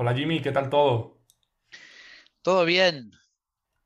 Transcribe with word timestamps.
Hola 0.00 0.14
Jimmy, 0.14 0.40
¿qué 0.40 0.50
tal 0.50 0.70
todo? 0.70 1.20
Todo 2.42 2.64
bien. 2.64 3.12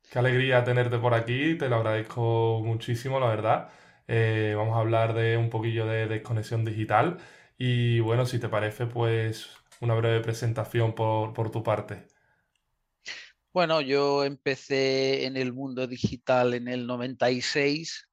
Qué 0.09 0.21
alegría 0.21 0.63
tenerte 0.63 0.97
por 0.99 1.13
aquí, 1.13 1.59
te 1.59 1.69
lo 1.69 1.75
agradezco 1.75 2.61
muchísimo, 2.65 3.19
la 3.19 3.27
verdad. 3.27 3.69
Eh, 4.07 4.55
vamos 4.57 4.77
a 4.77 4.81
hablar 4.81 5.13
de 5.13 5.37
un 5.37 5.51
poquillo 5.51 5.87
de 5.87 6.07
desconexión 6.07 6.65
digital 6.65 7.19
y 7.59 7.99
bueno, 7.99 8.27
si 8.27 8.39
te 8.39 8.49
parece, 8.49 8.87
pues 8.87 9.49
una 9.81 9.95
breve 9.95 10.21
presentación 10.21 10.95
por, 10.95 11.33
por 11.33 11.51
tu 11.51 11.65
parte. 11.65 12.07
Bueno, 13.53 13.81
yo 13.81 14.25
empecé 14.25 15.27
en 15.27 15.37
el 15.37 15.53
mundo 15.53 15.89
digital 15.89 16.55
en 16.55 16.69
el 16.69 16.87
96 16.87 18.09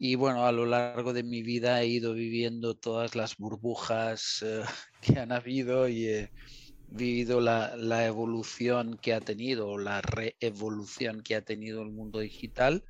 y 0.00 0.16
bueno, 0.16 0.44
a 0.44 0.50
lo 0.50 0.66
largo 0.66 1.12
de 1.12 1.22
mi 1.22 1.44
vida 1.44 1.80
he 1.80 1.86
ido 1.86 2.12
viviendo 2.12 2.74
todas 2.74 3.14
las 3.14 3.36
burbujas 3.36 4.42
eh, 4.44 4.64
que 5.00 5.20
han 5.20 5.30
habido 5.30 5.86
y 5.86 6.08
he 6.08 6.30
vivido 6.94 7.40
la, 7.40 7.76
la 7.76 8.06
evolución 8.06 8.98
que 8.98 9.14
ha 9.14 9.20
tenido, 9.20 9.78
la 9.78 10.00
reevolución 10.00 11.22
que 11.22 11.36
ha 11.36 11.44
tenido 11.44 11.82
el 11.82 11.90
mundo 11.90 12.20
digital. 12.20 12.84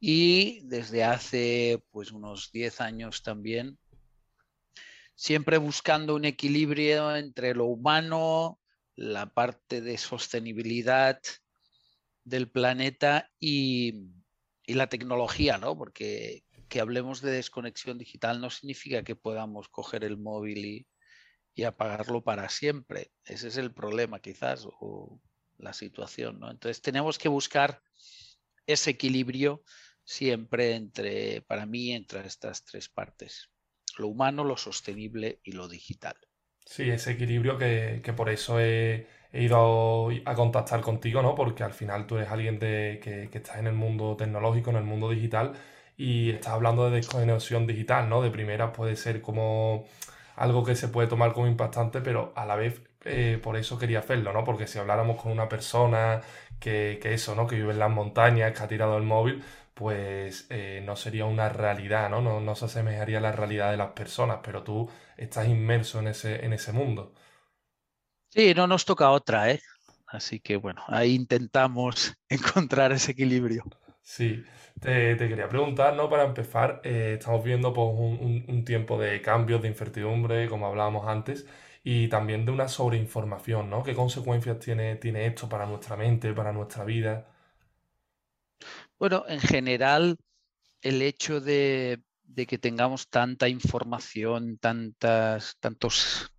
Y 0.00 0.60
desde 0.64 1.04
hace 1.04 1.82
pues 1.90 2.12
unos 2.12 2.52
10 2.52 2.80
años 2.80 3.22
también 3.22 3.78
siempre 5.18 5.58
buscando 5.58 6.14
un 6.14 6.24
equilibrio 6.24 7.16
entre 7.16 7.52
lo 7.52 7.64
humano, 7.64 8.60
la 8.94 9.34
parte 9.34 9.80
de 9.80 9.98
sostenibilidad 9.98 11.20
del 12.22 12.48
planeta 12.48 13.28
y, 13.40 14.12
y 14.64 14.74
la 14.74 14.88
tecnología, 14.88 15.58
¿no? 15.58 15.76
Porque 15.76 16.44
que 16.68 16.80
hablemos 16.80 17.20
de 17.20 17.32
desconexión 17.32 17.98
digital 17.98 18.40
no 18.40 18.48
significa 18.48 19.02
que 19.02 19.16
podamos 19.16 19.68
coger 19.68 20.04
el 20.04 20.18
móvil 20.18 20.64
y, 20.64 20.86
y 21.58 21.64
apagarlo 21.64 22.22
para 22.22 22.48
siempre. 22.48 23.10
Ese 23.24 23.48
es 23.48 23.56
el 23.56 23.74
problema 23.74 24.20
quizás 24.20 24.64
o 24.64 25.20
la 25.56 25.72
situación, 25.72 26.38
¿no? 26.38 26.52
Entonces 26.52 26.80
tenemos 26.80 27.18
que 27.18 27.28
buscar 27.28 27.82
ese 28.64 28.90
equilibrio 28.90 29.64
siempre 30.04 30.76
entre, 30.76 31.42
para 31.42 31.66
mí, 31.66 31.90
entre 31.90 32.24
estas 32.24 32.64
tres 32.64 32.88
partes 32.88 33.50
lo 33.96 34.06
humano, 34.06 34.44
lo 34.44 34.56
sostenible 34.56 35.40
y 35.42 35.50
lo 35.50 35.66
digital. 35.66 36.14
Sí, 36.64 36.88
ese 36.90 37.10
equilibrio 37.10 37.58
que, 37.58 38.02
que 38.04 38.12
por 38.12 38.28
eso 38.28 38.60
he, 38.60 39.08
ido 39.32 40.10
a 40.26 40.34
contactar 40.36 40.80
contigo, 40.80 41.22
¿no? 41.22 41.34
Porque 41.34 41.64
al 41.64 41.72
final 41.72 42.06
tú 42.06 42.18
eres 42.18 42.30
alguien 42.30 42.60
de, 42.60 43.00
que, 43.02 43.30
que 43.30 43.38
estás 43.38 43.58
en 43.58 43.66
el 43.66 43.74
mundo 43.74 44.16
tecnológico, 44.16 44.70
en 44.70 44.76
el 44.76 44.84
mundo 44.84 45.10
digital, 45.10 45.54
y 45.96 46.30
estás 46.30 46.52
hablando 46.52 46.88
de 46.88 46.98
desconexión 46.98 47.66
digital, 47.66 48.08
¿no? 48.08 48.22
De 48.22 48.30
primera 48.30 48.72
puede 48.72 48.94
ser 48.94 49.20
como 49.20 49.88
algo 50.38 50.64
que 50.64 50.76
se 50.76 50.88
puede 50.88 51.08
tomar 51.08 51.32
como 51.32 51.46
impactante, 51.46 52.00
pero 52.00 52.32
a 52.36 52.46
la 52.46 52.56
vez 52.56 52.82
eh, 53.04 53.38
por 53.42 53.56
eso 53.56 53.78
quería 53.78 54.00
hacerlo, 54.00 54.32
¿no? 54.32 54.44
Porque 54.44 54.66
si 54.66 54.78
habláramos 54.78 55.20
con 55.20 55.32
una 55.32 55.48
persona 55.48 56.22
que, 56.60 56.98
que 57.02 57.14
eso, 57.14 57.34
¿no? 57.34 57.46
Que 57.46 57.56
vive 57.56 57.72
en 57.72 57.78
las 57.78 57.90
montañas, 57.90 58.52
que 58.56 58.62
ha 58.62 58.68
tirado 58.68 58.96
el 58.98 59.04
móvil, 59.04 59.42
pues 59.74 60.46
eh, 60.50 60.82
no 60.84 60.96
sería 60.96 61.24
una 61.26 61.48
realidad, 61.48 62.10
¿no? 62.10 62.20
¿no? 62.20 62.40
No 62.40 62.54
se 62.56 62.66
asemejaría 62.66 63.18
a 63.18 63.20
la 63.20 63.32
realidad 63.32 63.70
de 63.70 63.76
las 63.76 63.92
personas, 63.92 64.40
pero 64.42 64.62
tú 64.64 64.90
estás 65.16 65.48
inmerso 65.48 66.00
en 66.00 66.08
ese, 66.08 66.44
en 66.44 66.52
ese 66.52 66.72
mundo. 66.72 67.14
Sí, 68.30 68.54
no 68.54 68.66
nos 68.66 68.84
toca 68.86 69.10
otra, 69.10 69.50
¿eh? 69.50 69.60
Así 70.06 70.40
que 70.40 70.56
bueno, 70.56 70.82
ahí 70.88 71.14
intentamos 71.14 72.14
encontrar 72.30 72.92
ese 72.92 73.12
equilibrio. 73.12 73.64
Sí, 74.10 74.44
te, 74.80 75.14
te 75.16 75.28
quería 75.28 75.48
preguntar, 75.48 75.94
¿no? 75.94 76.08
Para 76.10 76.24
empezar, 76.24 76.80
eh, 76.84 77.14
estamos 77.18 77.44
viendo 77.44 77.72
pues, 77.72 77.88
un, 77.94 78.44
un- 78.48 78.64
tiempo 78.64 78.98
de 78.98 79.20
cambios, 79.22 79.60
de 79.62 79.68
incertidumbre, 79.68 80.48
como 80.48 80.66
hablábamos 80.66 81.06
antes, 81.06 81.46
y 81.84 82.08
también 82.08 82.44
de 82.46 82.52
una 82.52 82.68
sobreinformación, 82.68 83.68
¿no? 83.70 83.82
¿Qué 83.84 83.94
consecuencias 83.94 84.58
tiene, 84.60 84.96
tiene 84.96 85.26
esto 85.26 85.48
para 85.48 85.66
nuestra 85.66 85.96
mente, 85.96 86.32
para 86.32 86.52
nuestra 86.52 86.84
vida? 86.84 87.28
Bueno, 88.98 89.24
en 89.28 89.40
general, 89.40 90.16
el 90.82 91.02
hecho 91.02 91.40
de, 91.40 92.02
de 92.24 92.46
que 92.46 92.58
tengamos 92.58 93.08
tanta 93.08 93.48
información, 93.48 94.58
tantas, 94.58 95.56
tantos, 95.60 96.30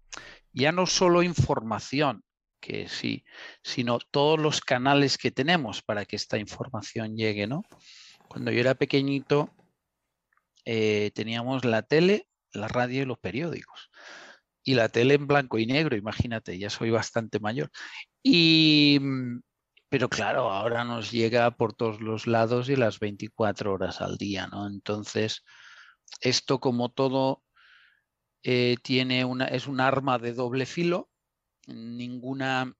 ya 0.53 0.71
no 0.71 0.85
solo 0.87 1.23
información, 1.23 2.23
que 2.59 2.87
sí, 2.87 3.23
sino 3.63 3.99
todos 3.99 4.39
los 4.39 4.61
canales 4.61 5.17
que 5.17 5.31
tenemos 5.31 5.81
para 5.81 6.05
que 6.05 6.15
esta 6.15 6.37
información 6.37 7.15
llegue, 7.15 7.47
¿no? 7.47 7.63
Cuando 8.27 8.51
yo 8.51 8.59
era 8.59 8.75
pequeñito, 8.75 9.51
eh, 10.65 11.11
teníamos 11.15 11.65
la 11.65 11.81
tele, 11.83 12.27
la 12.53 12.67
radio 12.67 13.01
y 13.03 13.05
los 13.05 13.19
periódicos. 13.19 13.89
Y 14.63 14.75
la 14.75 14.89
tele 14.89 15.15
en 15.15 15.27
blanco 15.27 15.57
y 15.57 15.65
negro, 15.65 15.95
imagínate, 15.95 16.59
ya 16.59 16.69
soy 16.69 16.91
bastante 16.91 17.39
mayor. 17.39 17.71
Y, 18.21 18.99
mm, 19.01 19.41
pero 19.89 20.09
claro, 20.09 20.51
ahora 20.51 20.83
nos 20.83 21.11
llega 21.11 21.49
por 21.51 21.73
todos 21.73 22.01
los 22.01 22.27
lados 22.27 22.69
y 22.69 22.75
las 22.75 22.99
24 22.99 23.73
horas 23.73 24.01
al 24.01 24.17
día, 24.17 24.47
¿no? 24.47 24.67
Entonces, 24.67 25.43
esto 26.21 26.59
como 26.59 26.89
todo 26.89 27.43
eh, 28.43 28.77
tiene 28.83 29.25
una, 29.25 29.45
es 29.45 29.67
un 29.67 29.81
arma 29.81 30.19
de 30.19 30.33
doble 30.33 30.65
filo. 30.65 31.08
Ninguna 31.73 32.73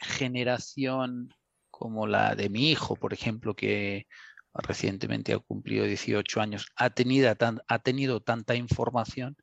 generación 0.00 1.34
como 1.70 2.06
la 2.06 2.34
de 2.34 2.48
mi 2.48 2.70
hijo, 2.70 2.96
por 2.96 3.12
ejemplo, 3.12 3.54
que 3.54 4.06
recientemente 4.52 5.32
ha 5.32 5.38
cumplido 5.38 5.84
18 5.84 6.40
años, 6.40 6.66
ha 6.76 6.90
tenido, 6.90 8.20
tanta 8.20 8.54
información, 8.54 9.36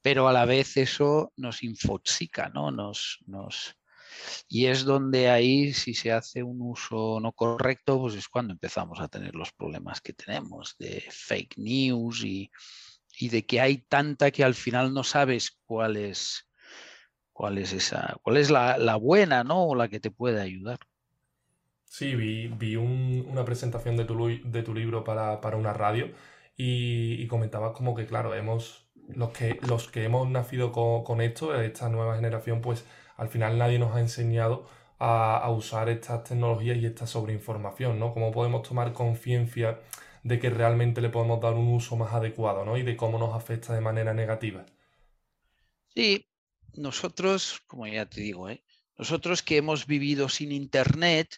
pero 0.00 0.28
a 0.28 0.32
la 0.32 0.44
vez 0.44 0.76
eso 0.76 1.32
nos 1.36 1.62
infoxica, 1.62 2.50
¿no? 2.50 2.70
Nos, 2.70 3.18
nos, 3.26 3.76
y 4.48 4.66
es 4.66 4.84
donde 4.84 5.28
ahí, 5.28 5.72
si 5.72 5.94
se 5.94 6.12
hace 6.12 6.42
un 6.42 6.60
uso 6.60 7.18
no 7.20 7.32
correcto, 7.32 8.00
pues 8.00 8.14
es 8.14 8.28
cuando 8.28 8.52
empezamos 8.52 9.00
a 9.00 9.08
tener 9.08 9.34
los 9.34 9.52
problemas 9.52 10.00
que 10.00 10.12
tenemos 10.12 10.76
de 10.78 11.04
fake 11.10 11.58
news 11.58 12.24
y, 12.24 12.50
y 13.18 13.28
de 13.28 13.44
que 13.44 13.60
hay 13.60 13.78
tanta 13.78 14.30
que 14.30 14.44
al 14.44 14.54
final 14.54 14.92
no 14.92 15.04
sabes 15.04 15.58
cuál 15.64 15.96
es, 15.96 16.48
cuál 17.34 17.58
es 17.58 17.74
esa, 17.74 18.16
cuál 18.22 18.38
es 18.38 18.50
la, 18.50 18.78
la 18.78 18.96
buena, 18.96 19.44
¿no? 19.44 19.64
O 19.66 19.76
la 19.76 19.88
que 19.88 20.00
te 20.00 20.12
puede 20.12 20.40
ayudar. 20.42 20.80
Sí, 21.84 22.14
vi, 22.16 22.48
vi 22.48 22.76
un- 22.76 23.26
una 23.30 23.44
presentación 23.44 23.96
de 23.96 24.04
tu, 24.04 24.16
de 24.44 24.62
tu 24.62 24.74
libro 24.74 25.04
para, 25.04 25.40
para 25.40 25.56
una 25.56 25.72
radio 25.72 26.08
y, 26.56 27.14
y 27.22 27.26
comentabas 27.28 27.72
como 27.72 27.94
que, 27.94 28.06
claro, 28.06 28.34
hemos, 28.34 28.88
los 29.08 29.30
que, 29.30 29.58
los 29.62 29.88
que 29.90 30.04
hemos 30.04 30.28
nacido 30.28 30.72
con, 30.72 31.04
con 31.04 31.20
esto, 31.20 31.58
esta 31.60 31.88
nueva 31.88 32.16
generación, 32.16 32.60
pues 32.60 32.84
al 33.16 33.28
final 33.28 33.58
nadie 33.58 33.78
nos 33.78 33.94
ha 33.94 34.00
enseñado 34.00 34.66
a, 34.98 35.38
a 35.38 35.50
usar 35.50 35.88
estas 35.88 36.24
tecnologías 36.24 36.76
y 36.78 36.86
esta 36.86 37.06
sobreinformación, 37.06 37.98
¿no? 38.00 38.12
Cómo 38.12 38.32
podemos 38.32 38.62
tomar 38.68 38.92
conciencia 38.92 39.80
de 40.24 40.38
que 40.40 40.50
realmente 40.50 41.00
le 41.00 41.10
podemos 41.10 41.40
dar 41.40 41.54
un 41.54 41.68
uso 41.72 41.96
más 41.96 42.12
adecuado, 42.14 42.64
¿no? 42.64 42.76
Y 42.76 42.82
de 42.82 42.96
cómo 42.96 43.18
nos 43.18 43.34
afecta 43.34 43.72
de 43.74 43.80
manera 43.80 44.14
negativa. 44.14 44.66
Sí, 45.94 46.26
nosotros, 46.76 47.60
como 47.66 47.86
ya 47.86 48.06
te 48.06 48.20
digo, 48.20 48.48
¿eh? 48.48 48.64
nosotros 48.96 49.42
que 49.42 49.56
hemos 49.56 49.86
vivido 49.86 50.28
sin 50.28 50.52
internet, 50.52 51.36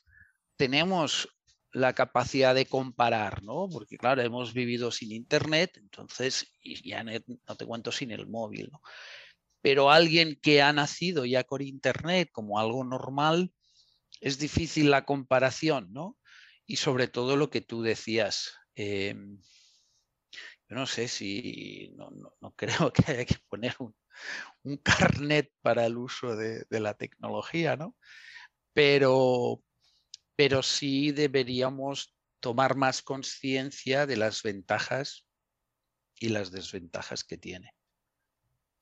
tenemos 0.56 1.28
la 1.72 1.94
capacidad 1.94 2.54
de 2.54 2.66
comparar, 2.66 3.42
¿no? 3.42 3.69
Porque 3.70 3.98
claro, 3.98 4.22
hemos 4.22 4.54
vivido 4.54 4.91
sin 4.91 5.12
internet, 5.12 5.76
entonces, 5.76 6.47
y 6.62 6.88
ya 6.88 7.04
no 7.04 7.56
te 7.56 7.66
cuento 7.66 7.92
sin 7.92 8.10
el 8.12 8.26
móvil, 8.28 8.70
¿no? 8.72 8.80
Pero 9.62 9.91
alguien 9.91 10.38
que 10.41 10.62
ha 10.62 10.72
nacido 10.72 11.24
ya 11.24 11.44
con 11.44 11.62
internet 11.62 12.30
como 12.32 12.58
algo 12.58 12.84
normal, 12.84 13.53
es 14.20 14.38
difícil 14.38 14.91
la 14.91 15.04
comparación, 15.04 15.92
¿no? 15.92 16.18
Y 16.66 16.76
sobre 16.76 17.08
todo 17.08 17.36
lo 17.36 17.50
que 17.50 17.60
tú 17.60 17.82
decías, 17.82 18.53
em, 18.74 19.38
yo 20.68 20.76
no 20.76 20.86
sé 20.86 21.08
si, 21.08 21.91
no, 21.97 22.10
no- 22.10 22.34
no 22.41 22.54
creo 22.91 22.92
que 22.92 23.03
haya 23.10 23.24
que 23.24 23.36
poner 23.48 23.74
un, 23.78 23.94
un 24.62 24.77
carnet 25.28 25.53
para 25.62 25.87
el 25.87 25.97
uso 25.97 26.37
de, 26.37 26.66
la 26.71 26.94
tecnología, 26.94 27.77
¿no? 27.77 27.97
Pero, 28.72 29.63
pero 30.34 30.63
sí 30.63 31.13
deberíamos 31.13 32.15
tomar 32.41 32.77
más 32.77 33.03
conciencia 33.03 34.07
de 34.07 34.16
las 34.16 34.42
ventajas 34.42 35.27
y 36.18 36.28
las 36.28 36.51
desventajas 36.51 37.24
que 37.24 37.39
tiene. 37.39 37.72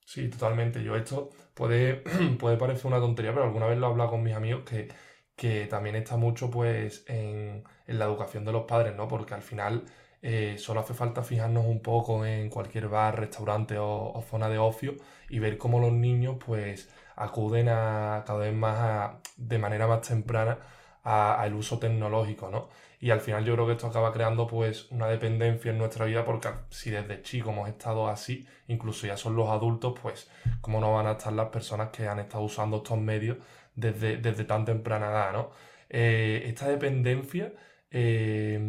Sí, 0.05 0.29
totalmente. 0.29 0.83
Yo 0.83 0.95
esto 0.95 1.29
puede, 1.53 2.03
puede 2.39 2.57
parecer 2.57 2.87
una 2.87 2.99
tontería, 2.99 3.33
pero 3.33 3.45
alguna 3.45 3.67
vez 3.67 3.77
lo 3.77 3.87
he 3.87 3.89
hablado 3.89 4.11
con 4.11 4.23
mis 4.23 4.35
amigos 4.35 4.63
que, 4.63 4.87
que 5.35 5.65
también 5.67 5.95
está 5.95 6.17
mucho 6.17 6.49
pues 6.49 7.03
en, 7.07 7.63
en 7.87 7.99
la 7.99 8.05
educación 8.05 8.45
de 8.45 8.51
los 8.51 8.65
padres, 8.65 8.95
¿no? 8.95 9.07
Porque 9.07 9.33
al 9.33 9.41
final 9.41 9.85
eh, 10.27 10.57
solo 10.57 10.79
hace 10.81 10.93
falta 10.93 11.23
fijarnos 11.23 11.65
un 11.65 11.81
poco 11.81 12.25
en 12.25 12.49
cualquier 12.49 12.87
bar, 12.89 13.19
restaurante 13.19 13.77
o, 13.79 14.23
zona 14.29 14.49
de 14.49 14.57
ocio 14.57 14.95
y 15.29 15.39
ver 15.39 15.57
cómo 15.57 15.79
los 15.79 15.91
niños 15.93 16.37
pues 16.45 16.89
acuden 17.15 17.69
a 17.69 18.23
cada 18.25 18.39
vez 18.39 18.53
más 18.53 18.77
a- 18.79 19.19
de 19.37 19.57
manera 19.59 19.87
más 19.87 20.01
temprana 20.01 20.57
al 21.03 21.53
uso 21.53 21.77
tecnológico, 21.79 22.49
¿no? 22.49 22.69
Y 22.99 23.11
al 23.11 23.21
final 23.21 23.45
yo 23.45 23.53
creo 23.53 23.67
que 23.67 23.73
esto 23.73 23.87
acaba 23.87 24.11
creando 24.11 24.47
pues 24.47 24.89
una 24.91 25.07
dependencia 25.07 25.69
en 25.71 25.77
nuestra 25.77 26.05
vida 26.05 26.25
porque 26.25 26.49
si 26.69 26.89
desde 26.89 27.21
chico 27.21 27.51
hemos 27.51 27.69
estado 27.69 28.07
así, 28.07 28.47
incluso 28.67 29.05
ya 29.05 29.15
son 29.17 29.35
los 29.35 29.49
adultos, 29.49 29.93
pues 30.01 30.29
cómo 30.61 30.79
no 30.79 30.93
van 30.93 31.05
a 31.07 31.11
estar 31.11 31.33
las 31.33 31.49
personas 31.49 31.89
que 31.89 32.07
han 32.07 32.19
estado 32.19 32.43
usando 32.43 32.77
estos 32.77 32.97
medios 32.97 33.37
desde, 33.75 34.17
desde 34.17 34.45
tan 34.45 34.65
temprana 34.65 35.07
edad, 35.11 35.33
¿no? 35.33 35.51
Eh, 35.89 36.43
esta 36.47 36.67
dependencia, 36.67 37.53
eh, 37.97 38.59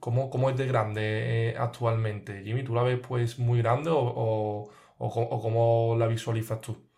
¿cómo, 0.00 0.50
es 0.50 0.56
de 0.56 0.66
grande 0.66 1.50
eh, 1.50 1.56
actualmente? 1.56 2.42
Jimmy, 2.42 2.64
¿tú 2.64 2.74
la 2.74 2.82
ves 2.82 2.98
pues 3.06 3.38
muy 3.38 3.60
grande 3.60 3.90
o, 3.90 4.68
o, 4.98 5.40
cómo 5.40 5.94
la 5.96 6.08
visualizas 6.08 6.60
tú? 6.60 6.90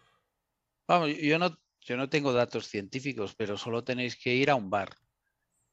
Vamos, 0.88 1.10
yo 1.20 1.38
no, 1.38 1.54
yo 1.82 1.98
no 1.98 2.08
tengo 2.08 2.32
datos 2.32 2.66
científicos, 2.66 3.34
pero 3.36 3.58
solo 3.58 3.84
tenéis 3.84 4.16
que 4.16 4.34
ir 4.34 4.48
a 4.48 4.54
un 4.54 4.70
bar 4.70 4.88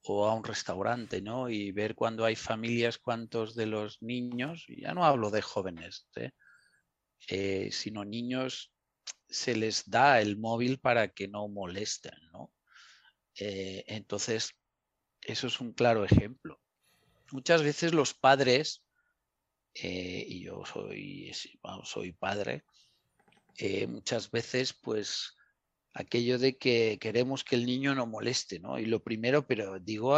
o 0.03 0.25
a 0.27 0.33
un 0.33 0.43
restaurante, 0.43 1.21
¿no? 1.21 1.49
Y 1.49 1.71
ver 1.71 1.95
cuando 1.95 2.25
hay 2.25 2.35
familias, 2.35 2.97
cuántos 2.97 3.55
de 3.55 3.67
los 3.67 4.01
niños, 4.01 4.65
ya 4.67 4.93
no 4.93 5.05
hablo 5.05 5.31
de 5.31 5.41
jóvenes, 5.41 6.09
sino 7.71 8.03
niños, 8.03 8.73
se 9.29 9.55
les 9.55 9.89
da 9.89 10.19
el 10.19 10.37
móvil 10.37 10.79
para 10.79 11.07
que 11.07 11.29
no 11.29 11.47
molesten, 11.47 12.17
¿no? 12.33 12.51
Eh, 13.39 13.83
entonces, 13.87 14.53
eso 15.25 15.47
es 15.47 15.59
un 15.59 15.73
claro 15.73 16.03
ejemplo. 16.03 16.59
Muchas 17.31 17.63
veces 17.63 17.93
los 17.93 18.13
padres, 18.13 18.83
eh, 19.73 20.25
y 20.27 20.41
yo 20.43 20.63
soy, 20.65 21.31
soy 21.83 22.11
padre, 22.11 22.63
eh, 23.57 23.87
muchas 23.87 24.29
veces 24.31 24.73
pues 24.73 25.35
aquello 25.93 26.39
de 26.39 26.57
que 26.57 26.97
queremos 26.99 27.43
que 27.43 27.55
el 27.55 27.65
niño 27.65 27.95
no 27.95 28.05
moleste, 28.05 28.59
¿no? 28.59 28.79
Y 28.79 28.85
lo 28.85 29.03
primero, 29.03 29.45
pero 29.45 29.79
digo, 29.79 30.17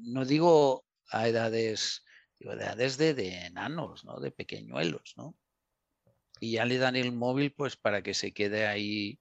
no 0.00 0.24
digo 0.24 0.84
a 1.08 1.28
edades, 1.28 2.04
digo, 2.38 2.56
de 2.56 2.64
edades 2.64 2.96
de, 2.98 3.14
de 3.14 3.46
enanos, 3.46 4.04
¿no? 4.04 4.18
De 4.18 4.32
pequeñuelos, 4.32 5.14
¿no? 5.16 5.36
Y 6.40 6.52
ya 6.52 6.64
le 6.64 6.78
dan 6.78 6.96
el 6.96 7.12
móvil 7.12 7.52
pues 7.52 7.76
para 7.76 8.02
que 8.02 8.14
se 8.14 8.32
quede 8.32 8.66
ahí 8.66 9.20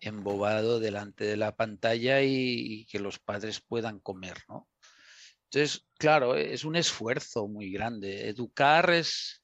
embobado 0.00 0.80
delante 0.80 1.24
de 1.24 1.36
la 1.36 1.56
pantalla 1.56 2.22
y, 2.22 2.86
que 2.86 2.98
los 2.98 3.18
padres 3.18 3.60
puedan 3.60 4.00
comer, 4.00 4.36
¿no? 4.48 4.68
Entonces, 5.44 5.86
claro, 5.98 6.34
es 6.34 6.64
un 6.64 6.76
esfuerzo 6.76 7.46
muy 7.48 7.70
grande. 7.70 8.28
Educar 8.28 8.90
es, 8.90 9.42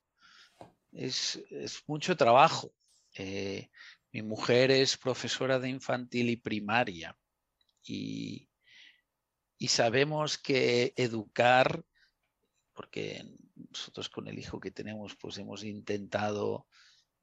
es, 0.93 1.41
mucho 1.87 2.17
trabajo. 2.17 2.73
Eh, 3.15 3.71
mi 4.13 4.23
mujer 4.23 4.71
es 4.71 4.97
profesora 4.97 5.59
de 5.59 5.69
infantil 5.69 6.31
y 6.31 6.37
primaria 6.37 7.17
y, 7.83 8.49
y 9.59 9.69
sabemos 9.69 10.39
que 10.39 10.93
educar, 10.97 11.85
porque 12.73 13.25
nosotros 13.55 14.09
con 14.09 14.29
el 14.29 14.39
hijo 14.39 14.61
que 14.61 14.71
tenemos, 14.71 15.17
pues 15.17 15.39
hemos 15.39 15.63
intentado 15.63 16.67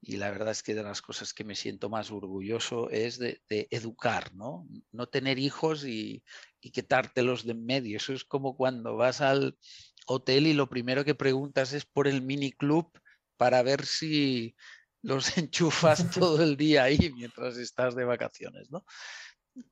y 0.02 0.16
la 0.16 0.30
verdad 0.30 0.50
es 0.50 0.62
que 0.62 0.74
de 0.74 0.82
las 0.82 1.02
cosas 1.02 1.34
que 1.34 1.44
me 1.44 1.54
siento 1.54 1.90
más 1.90 2.10
orgulloso 2.10 2.88
es 2.90 3.18
de, 3.18 3.40
educar, 3.48 4.34
¿no? 4.34 4.66
No 4.92 5.08
tener 5.08 5.38
hijos 5.38 5.84
y, 5.84 6.24
y 6.60 6.70
quitártelos 6.70 7.44
de 7.44 7.52
en 7.52 7.66
medio. 7.66 7.98
Eso 7.98 8.14
es 8.14 8.24
como 8.24 8.56
cuando 8.56 8.96
vas 8.96 9.20
al 9.20 9.58
hotel 10.06 10.46
y 10.46 10.54
lo 10.54 10.68
primero 10.68 11.04
que 11.04 11.14
preguntas 11.14 11.74
es 11.74 11.84
por 11.84 12.08
el 12.08 12.22
mini 12.22 12.52
club 12.52 12.90
para 13.36 13.62
ver 13.62 13.84
si 13.84 14.56
los 15.02 15.36
enchufas 15.38 16.10
todo 16.10 16.42
el 16.42 16.56
día 16.56 16.84
ahí 16.84 17.12
mientras 17.14 17.58
estás 17.58 17.94
de 17.94 18.04
vacaciones, 18.04 18.70
¿no? 18.70 18.84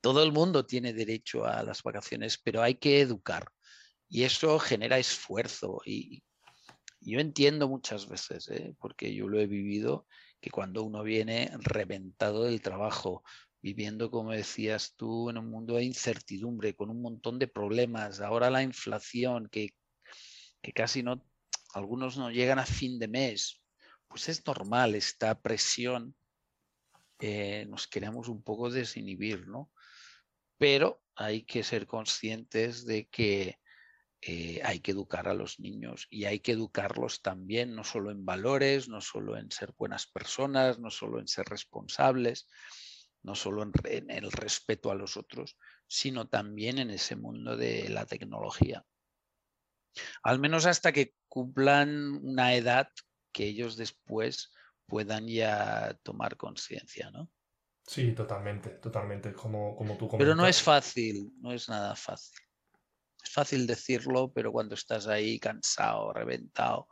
Todo 0.01 0.23
el 0.23 0.33
mundo 0.33 0.67
tiene 0.67 0.93
derecho 0.93 1.47
a 1.47 1.63
las 1.63 1.83
vacaciones, 1.83 2.37
pero 2.37 2.63
hay 2.63 2.75
que 2.75 3.01
educar. 3.01 3.49
Y 4.09 4.25
eso 4.25 4.59
genera 4.59 4.99
esfuerzo 4.99 5.81
y, 5.87 6.23
yo 7.01 7.21
entiendo 7.21 7.69
muchas 7.69 8.09
veces, 8.09 8.49
¿eh? 8.49 8.75
porque 8.79 9.15
yo 9.15 9.29
lo 9.29 9.41
he 9.41 9.47
vivido, 9.47 10.07
que 10.41 10.51
cuando 10.51 10.83
uno 10.83 11.03
viene 11.03 11.51
reventado 11.59 12.45
del 12.45 12.61
trabajo, 12.61 13.23
viviendo, 13.61 14.11
como 14.11 14.33
decías 14.33 14.95
tú, 14.97 15.31
en 15.31 15.39
un 15.39 15.51
mundo 15.51 15.75
de 15.75 15.85
incertidumbre, 15.85 16.75
con 16.75 16.91
un 16.91 17.03
montón 17.03 17.39
de 17.39 17.49
problemas, 17.49 18.21
ahora 18.21 18.51
la 18.51 18.63
inflación, 18.63 19.49
que, 19.49 19.71
que 20.63 20.73
casi 20.73 21.03
no, 21.03 21.25
algunos 21.75 22.17
no 22.17 22.31
llegan 22.31 22.59
a 22.59 22.67
fin 22.67 22.99
de 22.99 23.09
mes, 23.09 23.61
pues 24.07 24.29
es 24.29 24.47
normal 24.47 24.95
esta 24.95 25.41
presión, 25.41 26.15
eh, 27.21 27.67
nos 27.69 27.89
queremos 27.89 28.29
un 28.29 28.43
poco 28.43 28.71
desinhibir, 28.71 29.49
¿no? 29.49 29.71
Pero 30.57 31.03
hay 31.17 31.43
que 31.43 31.65
ser 31.65 31.87
conscientes 31.87 32.87
de 32.87 33.09
que 33.09 33.59
eh, 34.21 34.61
hay 34.65 34.81
que 34.81 34.91
educar 34.91 35.29
a 35.29 35.35
los 35.35 35.61
niños 35.61 36.09
y 36.11 36.25
hay 36.25 36.41
que 36.41 36.53
educarlos 36.53 37.23
también, 37.23 37.75
no 37.77 37.85
solo 37.85 38.11
en 38.11 38.25
valores, 38.25 38.89
no 38.89 39.01
solo 39.01 39.37
en 39.37 39.51
ser 39.53 39.75
buenas 39.79 40.07
personas, 40.07 40.81
no 40.81 40.91
solo 40.91 41.21
en 41.21 41.29
ser 41.29 41.47
responsables, 41.47 42.49
no 43.23 43.37
solo 43.37 43.63
en, 43.63 44.11
el 44.11 44.33
respeto 44.33 44.91
a 44.91 44.97
los 44.97 45.17
otros, 45.17 45.57
sino 45.87 46.29
también 46.29 46.79
en 46.79 46.91
ese 46.91 47.15
mundo 47.15 47.57
de 47.57 47.89
la 47.91 48.07
tecnología. 48.07 48.85
Al 50.23 50.41
menos 50.41 50.67
hasta 50.67 50.93
que 50.93 51.15
cumplan 51.29 52.15
una 52.25 52.55
edad 52.55 52.89
que 53.33 53.45
ellos 53.45 53.77
después 53.77 54.53
puedan 54.87 55.29
ya 55.29 55.97
tomar 56.03 56.37
conciencia, 56.37 57.11
¿no? 57.11 57.31
Sí, 57.87 58.13
totalmente, 58.13 58.71
totalmente, 58.71 59.33
como, 59.33 59.77
como 59.77 59.97
tú 59.97 60.09
comentas. 60.09 60.19
Pero 60.19 60.35
no 60.35 60.47
es 60.47 60.61
fácil, 60.61 61.33
no 61.41 61.53
es 61.53 61.69
nada 61.69 61.95
fácil. 61.95 62.48
Es 63.23 63.31
fácil 63.31 63.67
decirlo, 63.67 64.33
pero 64.33 64.53
cuando 64.53 64.75
estás 64.75 65.07
ahí 65.07 65.39
cansado, 65.39 66.13
reventado, 66.13 66.89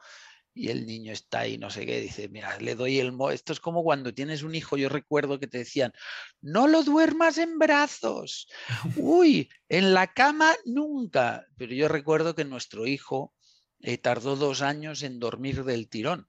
y 0.57 0.71
el 0.71 0.87
niño 0.87 1.13
está 1.13 1.41
ahí, 1.41 1.59
no 1.59 1.69
sé 1.69 1.85
qué, 1.85 2.01
dice, 2.01 2.29
mira, 2.31 2.59
le 2.59 2.75
doy 2.75 2.99
el... 2.99 3.13
Mo 3.13 3.31
Esto 3.31 3.53
es 3.53 3.61
como 3.61 3.85
cuando 3.85 4.15
tienes 4.15 4.43
un 4.43 4.55
hijo, 4.55 4.79
yo 4.79 4.89
recuerdo 4.89 5.39
que 5.39 5.47
te 5.47 5.59
decían, 5.59 5.93
no 6.41 6.67
lo 6.67 6.83
duermas 6.83 7.37
en 7.37 7.59
brazos, 7.59 8.49
uy, 8.97 9.51
en 9.69 9.93
la 9.93 10.07
cama 10.15 10.55
nunca. 10.65 11.47
Pero 11.59 11.75
yo 11.75 11.89
recuerdo 11.89 12.35
que 12.35 12.47
nuestro 12.47 12.87
hijo 12.87 13.35
eh, 13.81 13.99
tardó 13.99 14.35
dos 14.35 14.63
años 14.63 15.03
en 15.03 15.19
dormir 15.19 15.63
del 15.63 15.91
tirón. 15.91 16.27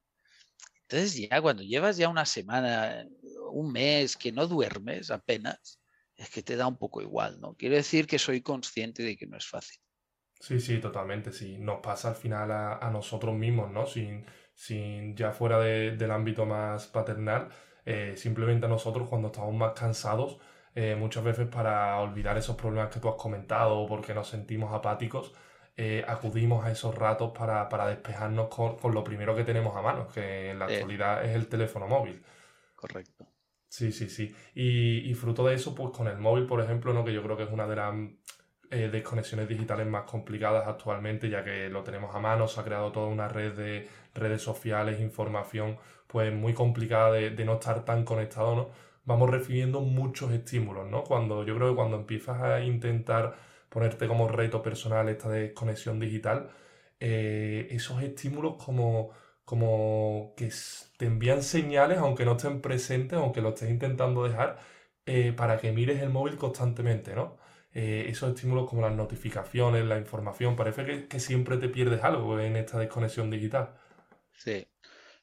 Entonces 0.82 1.16
ya 1.16 1.42
cuando 1.42 1.64
llevas 1.64 1.96
ya 1.96 2.10
una 2.10 2.26
semana, 2.26 3.08
un 3.52 3.72
mes 3.72 4.18
que 4.18 4.34
no 4.34 4.46
duermes 4.46 5.10
apenas, 5.10 5.80
es 6.18 6.30
que 6.30 6.44
te 6.44 6.58
da 6.58 6.68
un 6.68 6.78
poco 6.78 7.02
igual, 7.02 7.40
¿no? 7.40 7.56
Quiero 7.56 7.76
decir 7.76 8.08
que 8.08 8.20
soy 8.20 8.42
consciente 8.42 9.04
de 9.04 9.16
que 9.16 9.28
no 9.28 9.38
es 9.38 9.48
fácil. 9.48 9.80
Sí, 10.40 10.60
sí, 10.60 10.80
totalmente. 10.80 11.32
Sí, 11.32 11.58
nos 11.58 11.80
pasa 11.80 12.10
al 12.10 12.16
final 12.16 12.52
a, 12.52 12.90
nosotros 12.92 13.36
mismos, 13.36 13.72
¿no? 13.72 13.86
Sin, 13.86 14.26
sin 14.54 15.16
ya 15.16 15.32
fuera 15.32 15.60
del 15.60 16.12
ámbito 16.12 16.46
más 16.46 16.88
paternal, 16.88 17.50
eh, 17.86 18.14
simplemente 18.16 18.66
a 18.66 18.70
nosotros 18.70 19.08
cuando 19.10 19.28
estamos 19.28 19.54
más 19.56 19.74
cansados, 19.74 20.40
eh, 20.76 20.96
muchas 20.96 21.24
veces 21.24 21.48
para 21.48 22.00
olvidar 22.00 22.38
esos 22.38 22.56
problemas 22.56 22.94
que 22.94 23.00
tú 23.00 23.10
has 23.10 23.16
comentado 23.16 23.80
o 23.80 23.88
porque 23.88 24.14
nos 24.14 24.30
sentimos 24.30 24.74
apáticos, 24.74 25.34
eh, 25.76 26.04
acudimos 26.08 26.66
a 26.66 26.72
esos 26.72 26.94
ratos 26.96 27.32
para, 27.38 27.88
despejarnos 27.88 28.48
con, 28.48 28.78
lo 28.94 29.04
primero 29.04 29.36
que 29.36 29.44
tenemos 29.44 29.76
a 29.76 29.82
mano, 29.82 30.08
que 30.08 30.52
en 30.52 30.60
la 30.60 30.66
actualidad 30.66 31.26
es 31.26 31.36
el 31.36 31.48
teléfono 31.48 31.88
móvil. 31.88 32.24
Correcto. 32.76 33.28
Sí, 33.70 33.92
sí, 33.92 34.10
sí. 34.10 34.34
Y, 34.56 35.10
y, 35.10 35.14
fruto 35.14 35.46
de 35.46 35.56
eso, 35.56 35.76
pues 35.76 35.92
con 35.96 36.08
el 36.08 36.18
móvil, 36.18 36.48
por 36.48 36.62
ejemplo, 36.62 36.94
¿no? 36.94 37.04
que 37.04 37.14
yo 37.14 37.22
creo 37.22 37.38
que 37.38 37.44
es 37.44 37.52
una 37.52 37.68
de 37.68 37.76
las 37.76 37.94
eh, 38.70 38.90
desconexiones 38.92 39.48
digitales 39.48 39.88
más 39.88 40.04
complicadas 40.04 40.68
actualmente, 40.68 41.30
ya 41.30 41.44
que 41.44 41.70
lo 41.70 41.84
tenemos 41.84 42.14
a 42.16 42.20
mano, 42.20 42.48
se 42.48 42.60
ha 42.60 42.64
creado 42.64 42.92
toda 42.92 43.08
una 43.08 43.28
red 43.28 43.54
de 43.54 43.88
redes 44.14 44.42
sociales, 44.42 45.00
información, 45.00 45.78
pues 46.08 46.34
muy 46.34 46.54
complicada 46.54 47.14
de, 47.14 47.46
no 47.46 47.54
estar 47.56 47.86
tan 47.86 48.04
conectado, 48.06 48.56
¿no? 48.56 48.70
Vamos 49.06 49.30
recibiendo 49.30 49.82
muchos 49.82 50.32
estímulos, 50.32 50.90
¿no? 50.90 51.04
Cuando 51.04 51.46
yo 51.46 51.56
creo 51.56 51.70
que 51.70 51.76
cuando 51.76 51.98
empiezas 51.98 52.42
a 52.42 52.62
intentar 52.62 53.36
ponerte 53.70 54.08
como 54.08 54.28
reto 54.28 54.62
personal 54.62 55.10
esta 55.10 55.30
desconexión 55.30 56.00
digital, 56.00 56.50
eh, 57.00 57.68
esos 57.72 58.02
estímulos 58.04 58.56
como, 58.64 59.12
como 59.46 60.34
que 60.36 60.52
te 60.98 61.06
envían 61.06 61.44
señales, 61.44 62.00
aunque 62.00 62.26
no 62.26 62.34
estén 62.38 62.62
presentes, 62.62 63.18
aunque 63.20 63.42
lo 63.42 63.50
estés 63.50 63.70
intentando 63.70 64.24
dejar, 64.24 64.58
eh, 65.06 65.34
para 65.34 65.58
que 65.58 65.72
mires 65.72 66.02
el 66.02 66.10
móvil 66.10 66.38
constantemente, 66.38 67.16
¿no? 67.16 67.38
Eh, 67.80 68.10
esos 68.10 68.34
estímulos 68.34 68.68
como 68.68 68.82
las 68.82 68.96
notificaciones, 68.96 69.86
la 69.86 70.00
información, 70.00 70.56
parece 70.56 71.08
que, 71.08 71.20
siempre 71.20 71.58
te 71.58 71.70
pierdes 71.70 72.04
algo 72.04 72.40
en 72.40 72.56
esta 72.56 72.80
desconexión 72.80 73.30
digital. 73.30 73.76
Sí. 74.34 74.66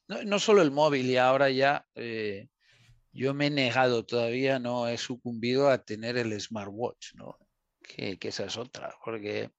No, 0.06 0.38
solo 0.38 0.62
el 0.62 0.70
móvil, 0.70 1.06
y 1.06 1.16
ahora 1.16 1.50
ya 1.50 1.84
eh, 1.96 2.46
yo 3.11 3.34
me 3.34 3.49
he 3.49 3.50
negado 3.50 4.06
todavía, 4.06 4.61
no 4.61 4.87
he 4.87 4.99
sucumbido 4.99 5.68
a 5.68 5.78
tener 5.78 6.16
el 6.16 6.40
smartwatch, 6.40 7.14
¿no? 7.16 7.37
Que, 7.82 8.20
que 8.20 8.28
esa 8.28 8.44
es 8.44 8.56
otra, 8.56 8.94
porque 9.04 9.50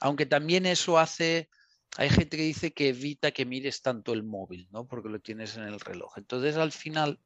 aunque 0.00 0.24
también 0.24 0.66
eso 0.66 1.00
hace, 1.00 1.48
hay 1.96 2.10
gente 2.10 2.36
que 2.36 2.44
dice 2.44 2.72
que 2.72 2.90
evita 2.90 3.32
que 3.32 3.44
mires 3.44 3.82
tanto 3.82 4.12
el 4.12 4.22
móvil, 4.22 4.68
¿no? 4.70 4.86
Porque 4.86 5.08
lo 5.08 5.18
tienes 5.18 5.56
en 5.56 5.64
el 5.64 5.80
reloj. 5.80 6.16
Entonces 6.16 6.56
al 6.56 6.70
final 6.70 7.18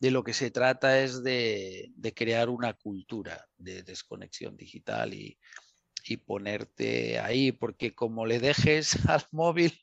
de 0.00 0.10
lo 0.10 0.22
que 0.22 0.32
se 0.32 0.50
trata 0.50 1.00
es 1.00 1.22
de, 1.22 1.92
crear 2.14 2.48
una 2.48 2.74
cultura 2.74 3.46
de 3.56 3.82
desconexión 3.82 4.56
digital 4.56 5.14
y, 5.14 5.38
ponerte 6.24 7.18
ahí, 7.18 7.52
porque 7.52 7.94
como 7.94 8.24
le 8.24 8.38
dejes 8.38 8.92
al 9.08 9.26
móvil, 9.30 9.78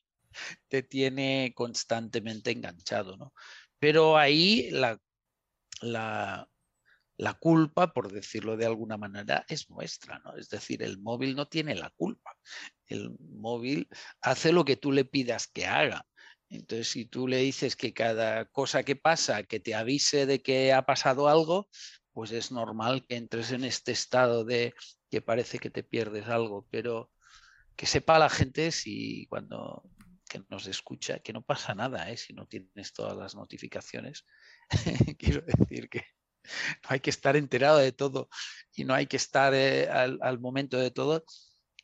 te 0.68 0.82
tiene 0.82 1.54
constantemente 1.56 2.50
enganchado, 2.50 3.16
¿no? 3.16 3.32
Pero 3.78 4.18
ahí 4.18 4.72
la, 4.72 5.00
la, 5.82 6.50
la 7.18 7.34
culpa, 7.36 7.94
por 7.94 8.12
decirlo 8.12 8.58
de 8.58 8.66
alguna 8.66 8.98
manera, 8.98 9.46
es 9.48 9.70
nuestra, 9.70 10.20
¿no? 10.20 10.36
Es 10.36 10.50
decir, 10.50 10.82
el 10.82 10.98
móvil 10.98 11.36
no 11.36 11.48
tiene 11.48 11.76
la 11.76 11.92
culpa. 11.92 12.36
El 12.88 13.16
móvil 13.20 13.88
hace 14.22 14.52
lo 14.52 14.66
que 14.66 14.78
tú 14.78 14.92
le 14.92 15.06
pidas 15.06 15.48
que 15.48 15.66
haga. 15.66 16.08
Entonces, 16.50 16.88
si 16.88 17.06
tú 17.06 17.28
le 17.28 17.38
dices 17.38 17.76
que 17.76 17.94
cada 17.94 18.46
cosa 18.46 18.84
que 18.84 18.96
pasa, 18.96 19.44
que 19.44 19.60
te 19.60 19.76
avise 19.76 20.26
de 20.26 20.42
que 20.42 20.74
ha 20.74 20.86
pasado 20.86 21.28
algo, 21.28 21.68
pues 22.12 22.32
es 22.32 22.52
normal 22.52 23.06
que 23.08 23.16
entres 23.18 23.52
en 23.52 23.64
este 23.64 23.92
estado 23.92 24.46
de 24.46 24.74
que 25.10 25.22
parece 25.22 25.60
que 25.60 25.70
te 25.70 25.84
pierdes 25.84 26.28
algo, 26.28 26.68
pero 26.72 27.12
que 27.76 27.86
sepa 27.86 28.20
la 28.20 28.30
gente 28.30 28.72
si 28.72 29.26
cuando 29.28 29.84
que 30.30 30.44
nos 30.50 30.68
escucha 30.68 31.20
que 31.20 31.34
no 31.34 31.42
pasa 31.42 31.76
nada, 31.76 32.10
¿eh? 32.10 32.18
si 32.18 32.34
no 32.34 32.48
tienes 32.48 32.94
todas 32.94 33.16
las 33.18 33.36
notificaciones. 33.36 34.26
Quiero 35.20 35.42
decir 35.42 35.90
que 35.90 36.06
no 36.84 36.90
hay 36.90 37.00
que 37.00 37.10
estar 37.10 37.36
enterado 37.36 37.78
de 37.78 37.92
todo 37.92 38.30
y 38.74 38.84
no 38.86 38.94
hay 38.94 39.08
que 39.08 39.18
estar 39.18 39.54
eh, 39.54 39.88
al, 39.90 40.40
momento 40.40 40.78
de 40.78 40.92
todo. 40.92 41.24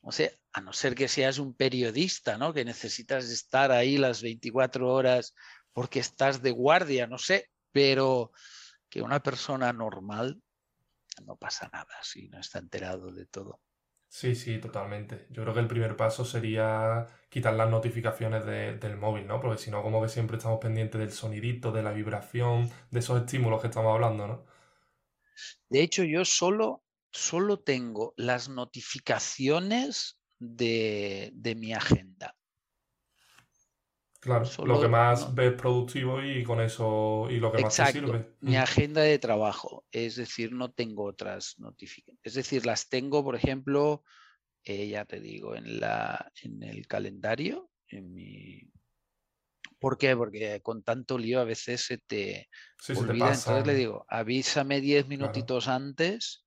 O 0.01 0.12
sea, 0.12 0.32
a 0.53 0.62
no 0.62 0.74
ser 0.74 0.96
que 0.96 1.08
seas 1.08 1.38
un 1.39 1.53
periodista, 1.53 2.38
¿no? 2.38 2.53
Que 2.53 2.65
necesitas 2.65 3.29
estar 3.29 3.72
ahí 3.72 3.98
las 3.98 4.22
24 4.22 4.88
horas 4.91 5.34
porque 5.72 6.00
estás 6.00 6.41
de 6.41 6.51
guardia, 6.51 7.08
no 7.08 7.17
sé, 7.17 7.50
pero 7.72 8.31
que 8.89 9.01
una 9.01 9.22
persona 9.22 9.72
normal 9.72 10.41
no 11.25 11.38
pasa 11.38 11.70
nada 11.72 11.96
si 12.01 12.27
no 12.29 12.39
está 12.39 12.60
enterado 12.60 13.12
de 13.12 13.25
todo. 13.25 13.62
Sí, 14.10 14.36
sí, 14.36 14.60
totalmente. 14.60 15.27
Yo 15.29 15.43
creo 15.43 15.53
que 15.53 15.62
el 15.62 15.70
primer 15.70 15.96
paso 15.96 16.25
sería 16.25 17.08
quitar 17.29 17.53
las 17.53 17.70
notificaciones 17.70 18.46
del 18.46 18.98
móvil, 18.98 19.25
¿no? 19.25 19.39
Porque 19.39 19.58
si 19.58 19.72
no, 19.72 19.81
como 19.81 20.01
que 20.01 20.10
siempre 20.10 20.36
estamos 20.36 20.60
pendientes 20.60 21.00
del 21.00 21.13
sonidito, 21.13 21.72
de 21.72 21.81
la 21.81 21.93
vibración, 21.93 22.70
de 22.89 23.00
esos 23.00 23.22
estímulos 23.22 23.62
que 23.62 23.67
estamos 23.67 23.93
hablando, 23.93 24.27
¿no? 24.27 24.46
De 25.70 25.81
hecho, 25.81 26.03
yo 26.03 26.25
solo, 26.25 26.84
solo 27.10 27.60
tengo 27.62 28.13
las 28.17 28.50
notificaciones 28.50 30.21
de, 30.41 31.55
mi 31.57 31.74
agenda. 31.74 32.36
Claro, 34.19 34.48
lo 34.65 34.79
que 34.79 34.88
más 34.88 35.33
ves 35.33 35.53
productivo 35.53 36.21
y 36.21 36.43
con 36.43 36.62
eso 36.62 37.27
y 37.29 37.39
lo 37.39 37.51
que 37.51 37.63
más 37.63 37.75
te 37.75 37.91
sirve. 37.91 38.36
Mi 38.41 38.55
agenda 38.55 39.01
de 39.01 39.17
trabajo, 39.17 39.86
es 39.91 40.15
decir, 40.15 40.51
no 40.51 40.71
tengo 40.71 41.05
otras 41.05 41.55
notificaciones. 41.57 42.21
Es 42.24 42.36
decir, 42.36 42.65
las 42.65 42.88
tengo, 42.88 43.24
por 43.24 43.36
ejemplo, 43.36 44.03
eh, 44.63 44.88
ya 44.89 45.05
te 45.05 45.19
digo, 45.19 45.55
en, 45.55 45.79
la, 45.79 46.31
en 46.43 46.62
el 46.62 46.86
calendario, 46.86 47.71
en 47.88 48.13
mi, 48.13 48.71
¿Por 49.81 49.98
qué? 49.98 50.15
Porque 50.15 50.62
con 50.62 50.83
tanto 50.83 51.17
lío 51.17 51.39
a 51.39 51.43
veces 51.43 51.81
se 51.81 51.98
te 51.98 52.48
olvida. 52.95 53.33
Entonces 53.33 53.65
le 53.65 53.74
digo, 53.74 54.05
avísame 54.07 54.79
10 54.79 55.07
minutitos 55.07 55.67
antes 55.67 56.45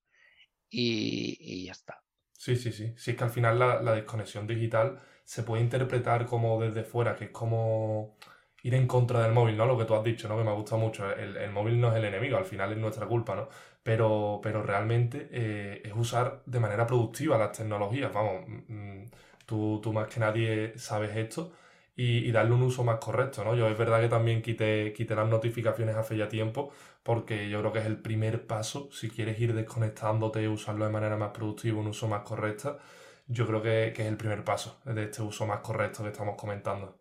y, 0.71 1.65
ya 1.65 1.73
está. 1.73 2.04
Sí, 2.45 2.57
sí, 2.57 2.73
sí. 2.73 2.93
Sí, 2.99 3.13
es 3.13 3.17
que 3.17 3.25
al 3.25 3.31
final 3.31 3.59
la, 3.59 3.95
desconexión 3.95 4.47
digital 4.47 5.01
se 5.25 5.45
puede 5.45 5.63
interpretar 5.63 6.27
como 6.27 6.61
desde 6.61 6.85
fuera, 6.85 7.17
que 7.17 7.25
es 7.27 7.31
como 7.31 8.19
ir 8.63 8.75
en 8.75 8.87
contra 8.87 9.23
del 9.23 9.33
móvil, 9.33 9.57
¿no? 9.57 9.65
Lo 9.65 9.79
que 9.79 9.87
tú 9.87 9.95
has 9.95 10.05
dicho, 10.05 10.29
¿no? 10.29 10.37
Que 10.37 10.45
me 10.45 10.51
ha 10.51 10.53
gustado 10.53 10.79
mucho. 10.79 11.11
El, 11.11 11.51
móvil 11.53 11.81
no 11.81 11.91
es 11.91 11.97
el 11.97 12.05
enemigo, 12.05 12.37
al 12.37 12.45
final 12.45 12.71
es 12.73 12.79
nuestra 12.79 13.07
culpa, 13.07 13.35
¿no? 13.35 13.49
Pero, 13.83 14.41
pero 14.43 14.63
realmente 14.63 15.29
eh, 15.33 15.81
es 15.87 15.93
usar 15.97 16.43
de 16.45 16.61
manera 16.61 16.87
productiva 16.87 17.39
las 17.39 17.53
tecnologías. 17.57 18.13
Vamos, 18.13 18.47
mm, 18.47 18.75
mm, 18.75 19.11
tú, 19.47 19.81
tú 19.83 19.93
más 19.95 20.09
que 20.09 20.21
nadie 20.21 20.75
sabes 20.77 21.17
esto 21.17 21.53
y, 21.97 22.33
darle 22.33 22.55
un 22.55 22.63
uso 22.63 22.83
más 22.83 22.99
correcto, 22.99 23.45
¿no? 23.45 23.55
Yo 23.55 23.69
es 23.69 23.79
verdad 23.79 24.01
que 24.01 24.09
también 24.09 24.43
quité, 24.43 24.93
quité 24.93 25.15
las 25.15 25.29
notificaciones 25.29 25.95
hace 25.97 26.17
ya 26.17 26.29
tiempo, 26.29 26.73
porque 27.03 27.49
yo 27.49 27.61
creo 27.61 27.73
que 27.73 27.79
es 27.81 27.87
el 27.87 28.01
primer 28.01 28.47
paso, 28.47 28.91
si 28.93 29.09
quieres 29.09 29.39
ir 29.41 29.55
desconectándote 29.55 30.43
y 30.43 30.49
usarlo 30.49 30.85
de 30.85 30.91
manera 30.91 31.17
más 31.17 31.31
productiva, 31.31 31.79
un 31.79 31.89
uso 31.89 32.09
más 32.09 32.23
correcto, 32.23 32.79
yo 33.27 33.47
creo 33.47 33.63
que, 33.63 33.89
es 33.89 33.99
el 34.01 34.17
primer 34.17 34.45
paso 34.45 34.81
de 34.85 35.05
este 35.05 35.23
uso 35.23 35.47
más 35.47 35.61
correcto 35.61 36.03
que 36.03 36.11
estamos 36.11 36.37
comentando. 36.37 37.01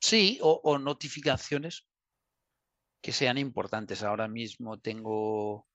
Sí, 0.00 0.38
o, 0.42 0.60
o 0.62 0.78
notificaciones 0.78 1.88
que 3.02 3.12
sean 3.12 3.36
importantes. 3.36 4.04
Ahora 4.04 4.28
mismo 4.28 4.78
tengo 4.78 5.66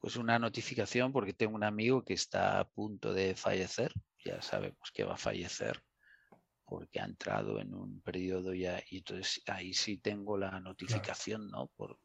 pues 0.00 0.16
una 0.16 0.36
notificación 0.40 1.12
porque 1.12 1.32
tengo 1.32 1.54
un 1.54 1.62
amigo 1.62 2.04
que 2.04 2.14
está 2.14 2.58
a 2.58 2.68
punto 2.68 3.14
de 3.14 3.36
fallecer, 3.36 3.92
ya 4.24 4.42
sabemos 4.42 4.90
que 4.92 5.04
va 5.04 5.14
a 5.14 5.16
fallecer 5.16 5.80
porque 6.72 7.00
ha 7.00 7.04
entrado 7.04 7.60
en 7.60 7.74
un 7.74 8.00
periodo 8.00 8.54
ya 8.54 8.82
y 8.88 8.98
entonces 8.98 9.42
ahí 9.46 9.74
sí 9.74 9.98
tengo 9.98 10.38
la 10.38 10.58
notificación, 10.58 11.50
¿no? 11.50 11.70
Por, 11.76 11.98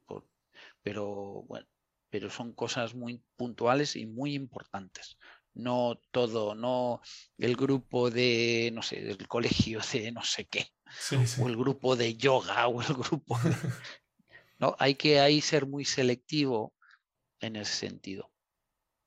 pero 0.83 1.43
bueno, 1.47 1.65
pero 2.09 2.29
son 2.29 2.51
cosas 2.53 2.93
muy 2.93 3.23
puntuales 3.37 3.95
y 3.95 4.05
muy 4.05 4.33
importantes. 4.33 5.17
No 5.53 6.01
todo, 6.11 6.53
no 6.53 6.99
el 7.37 7.55
grupo 7.55 8.11
de, 8.11 8.71
no 8.73 8.81
sé, 8.81 9.01
del 9.01 9.25
colegio 9.29 9.79
de 9.93 10.11
no 10.11 10.23
sé 10.23 10.45
qué, 10.47 10.67
o 11.39 11.47
el 11.47 11.55
grupo 11.55 11.95
de 11.95 12.17
yoga, 12.17 12.67
o 12.67 12.81
el 12.81 12.93
grupo... 12.93 13.39
no, 14.59 14.75
hay 14.79 14.95
que 14.95 15.21
ahí 15.21 15.39
ser 15.39 15.65
muy 15.65 15.85
selectivo 15.85 16.73
en 17.39 17.55
ese 17.55 17.73
sentido. 17.73 18.29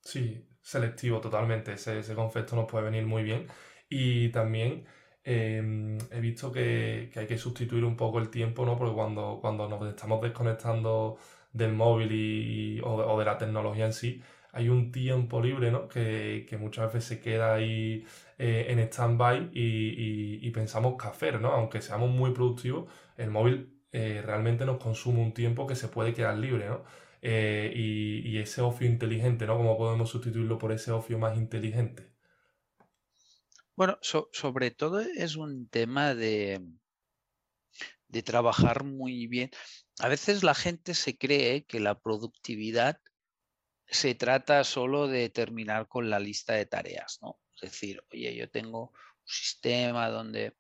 Sí, 0.01 0.49
selectivo 0.63 1.21
totalmente. 1.21 1.75
Ese, 1.75 1.99
ese 1.99 2.15
concepto 2.15 2.57
nos 2.57 2.67
puede 2.67 2.87
venir 2.87 3.05
muy 3.05 3.25
bien. 3.25 3.47
Y 3.91 4.31
también 4.31 4.87
Em, 5.25 5.99
he 6.11 6.21
visto 6.21 6.51
que, 6.51 7.11
hay 7.15 7.27
que 7.27 7.37
sustituir 7.39 7.85
un 7.85 7.97
poco 7.97 8.19
el 8.19 8.31
tiempo, 8.31 8.65
¿no? 8.65 8.77
Porque 8.79 8.95
cuando, 8.95 9.39
cuando 9.41 9.69
nos 9.69 9.87
estamos 9.89 10.21
desconectando 10.23 11.19
del 11.53 11.73
móvil 11.75 12.11
y, 12.13 12.81
o, 12.83 13.19
de 13.19 13.25
la 13.25 13.37
tecnología 13.39 13.87
en 13.87 13.93
sí, 13.93 14.23
hay 14.53 14.69
un 14.69 14.91
tiempo 14.93 15.41
libre, 15.43 15.71
¿no? 15.71 15.89
Que, 15.89 16.47
muchas 16.59 16.93
veces 16.93 17.05
se 17.05 17.21
queda 17.21 17.55
ahí 17.55 18.05
eh, 18.39 18.67
en 18.71 18.79
stand-by 18.81 19.51
y, 19.53 20.51
pensamos 20.51 20.97
qué 21.01 21.09
hacer, 21.09 21.41
¿no? 21.41 21.53
Aunque 21.53 21.81
seamos 21.83 22.11
muy 22.11 22.33
productivos, 22.33 22.91
el 23.17 23.31
móvil 23.31 23.81
eh, 23.93 24.23
realmente 24.25 24.65
nos 24.67 24.79
consume 24.79 25.21
un 25.23 25.33
tiempo 25.35 25.67
que 25.67 25.77
se 25.77 25.89
puede 25.89 26.13
quedar 26.15 26.37
libre, 26.39 26.69
¿no? 26.69 26.85
Eh, 27.23 27.73
y, 27.75 28.39
ese 28.39 28.63
ocio 28.63 28.87
inteligente, 28.87 29.47
¿no? 29.47 29.57
¿Cómo 29.57 29.77
podemos 29.77 30.11
sustituirlo 30.11 30.59
por 30.59 30.73
ese 30.73 30.93
ocio 30.93 31.19
más 31.19 31.37
inteligente? 31.37 32.10
Bueno, 33.81 33.99
sobre 34.03 34.71
todo 34.73 35.01
es 35.01 35.37
un 35.37 35.67
tema 35.67 36.15
de, 36.15 36.61
de 38.09 38.23
trabajar 38.23 38.85
muy 38.85 39.27
bien. 39.27 39.51
A 40.01 40.09
veces 40.09 40.43
la 40.43 40.55
gente 40.55 40.93
se 40.93 41.17
cree 41.17 41.65
que 41.65 41.81
la 41.81 41.99
productividad 41.99 43.01
se 43.87 44.15
trata 44.15 44.65
solo 44.65 45.09
de 45.09 45.31
terminar 45.31 45.89
con 45.89 46.11
la 46.11 46.21
lista 46.21 46.53
de 46.53 46.67
tareas, 46.67 47.21
¿no? 47.23 47.41
Es 47.55 47.71
decir, 47.71 48.05
oye, 48.13 48.37
yo 48.37 48.51
tengo 48.51 48.91
un 48.91 48.99
sistema 49.25 50.11
donde, 50.11 50.59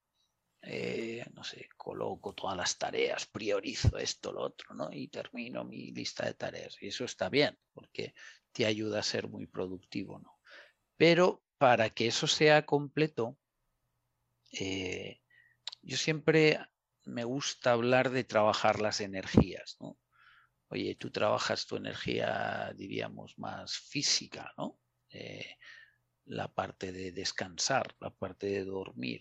eh, 0.62 1.22
no 1.34 1.44
sé, 1.44 1.68
coloco 1.76 2.32
todas 2.32 2.56
las 2.56 2.78
tareas, 2.78 3.26
priorizo 3.26 3.98
esto, 3.98 4.32
lo 4.32 4.44
otro, 4.44 4.74
¿no? 4.74 4.88
Y 4.90 5.08
termino 5.08 5.62
mi 5.62 5.92
lista 5.92 6.24
de 6.24 6.32
tareas. 6.32 6.78
Y 6.80 6.86
eso 6.86 7.04
está 7.04 7.28
bien, 7.28 7.58
porque 7.74 8.14
te 8.50 8.64
ayuda 8.64 9.00
a 9.00 9.02
ser 9.02 9.28
muy 9.28 9.46
productivo, 9.46 10.18
¿no? 10.20 10.40
Pero 10.96 11.44
para 11.60 11.90
que 11.90 12.06
eso 12.06 12.26
sea 12.26 12.64
completo, 12.64 13.36
eh, 14.50 15.20
yo 15.82 15.98
siempre 15.98 16.58
me 17.04 17.24
gusta 17.24 17.72
hablar 17.72 18.08
de 18.08 18.24
trabajar 18.24 18.80
las 18.80 19.02
energías, 19.02 19.76
¿no? 19.78 19.98
Oye, 20.68 20.94
tú 20.94 21.10
trabajas 21.10 21.66
tu 21.66 21.76
energía, 21.76 22.72
diríamos, 22.74 23.38
más 23.38 23.76
física, 23.76 24.54
¿no? 24.56 24.80
Eh, 25.10 25.58
la 26.24 26.48
parte 26.48 26.92
de 26.92 27.12
descansar, 27.12 27.94
la 28.00 28.08
parte 28.08 28.46
de 28.46 28.64
dormir, 28.64 29.20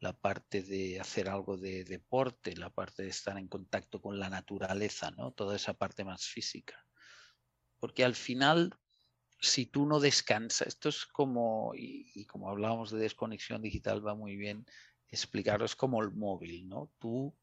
la 0.00 0.12
parte 0.12 0.60
de 0.60 1.00
hacer 1.00 1.30
algo 1.30 1.56
de 1.56 1.84
deporte, 1.84 2.56
la 2.56 2.68
parte 2.68 3.04
de 3.04 3.08
estar 3.08 3.38
en 3.38 3.48
contacto 3.48 4.02
con 4.02 4.18
la 4.18 4.28
naturaleza, 4.28 5.12
¿no? 5.12 5.32
Toda 5.32 5.56
esa 5.56 5.72
parte 5.72 6.04
más 6.04 6.26
física. 6.26 6.84
Porque 7.78 8.04
al 8.04 8.14
final 8.14 8.78
si 9.40 9.66
tú 9.66 9.86
no 9.86 10.00
descansas, 10.00 10.68
esto 10.68 10.88
es 10.90 11.06
como, 11.06 11.72
y, 11.74 12.24
como 12.26 12.50
hablábamos 12.50 12.90
de 12.90 12.98
desconexión 12.98 13.62
digital, 13.62 14.06
va 14.06 14.14
muy 14.14 14.36
bien 14.36 14.66
explicarlo, 15.08 15.66
como 15.76 16.02
el 16.02 16.12
móvil, 16.12 16.68
¿no? 16.68 16.90
Tú 16.98 17.34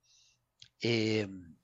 em, 0.80 1.58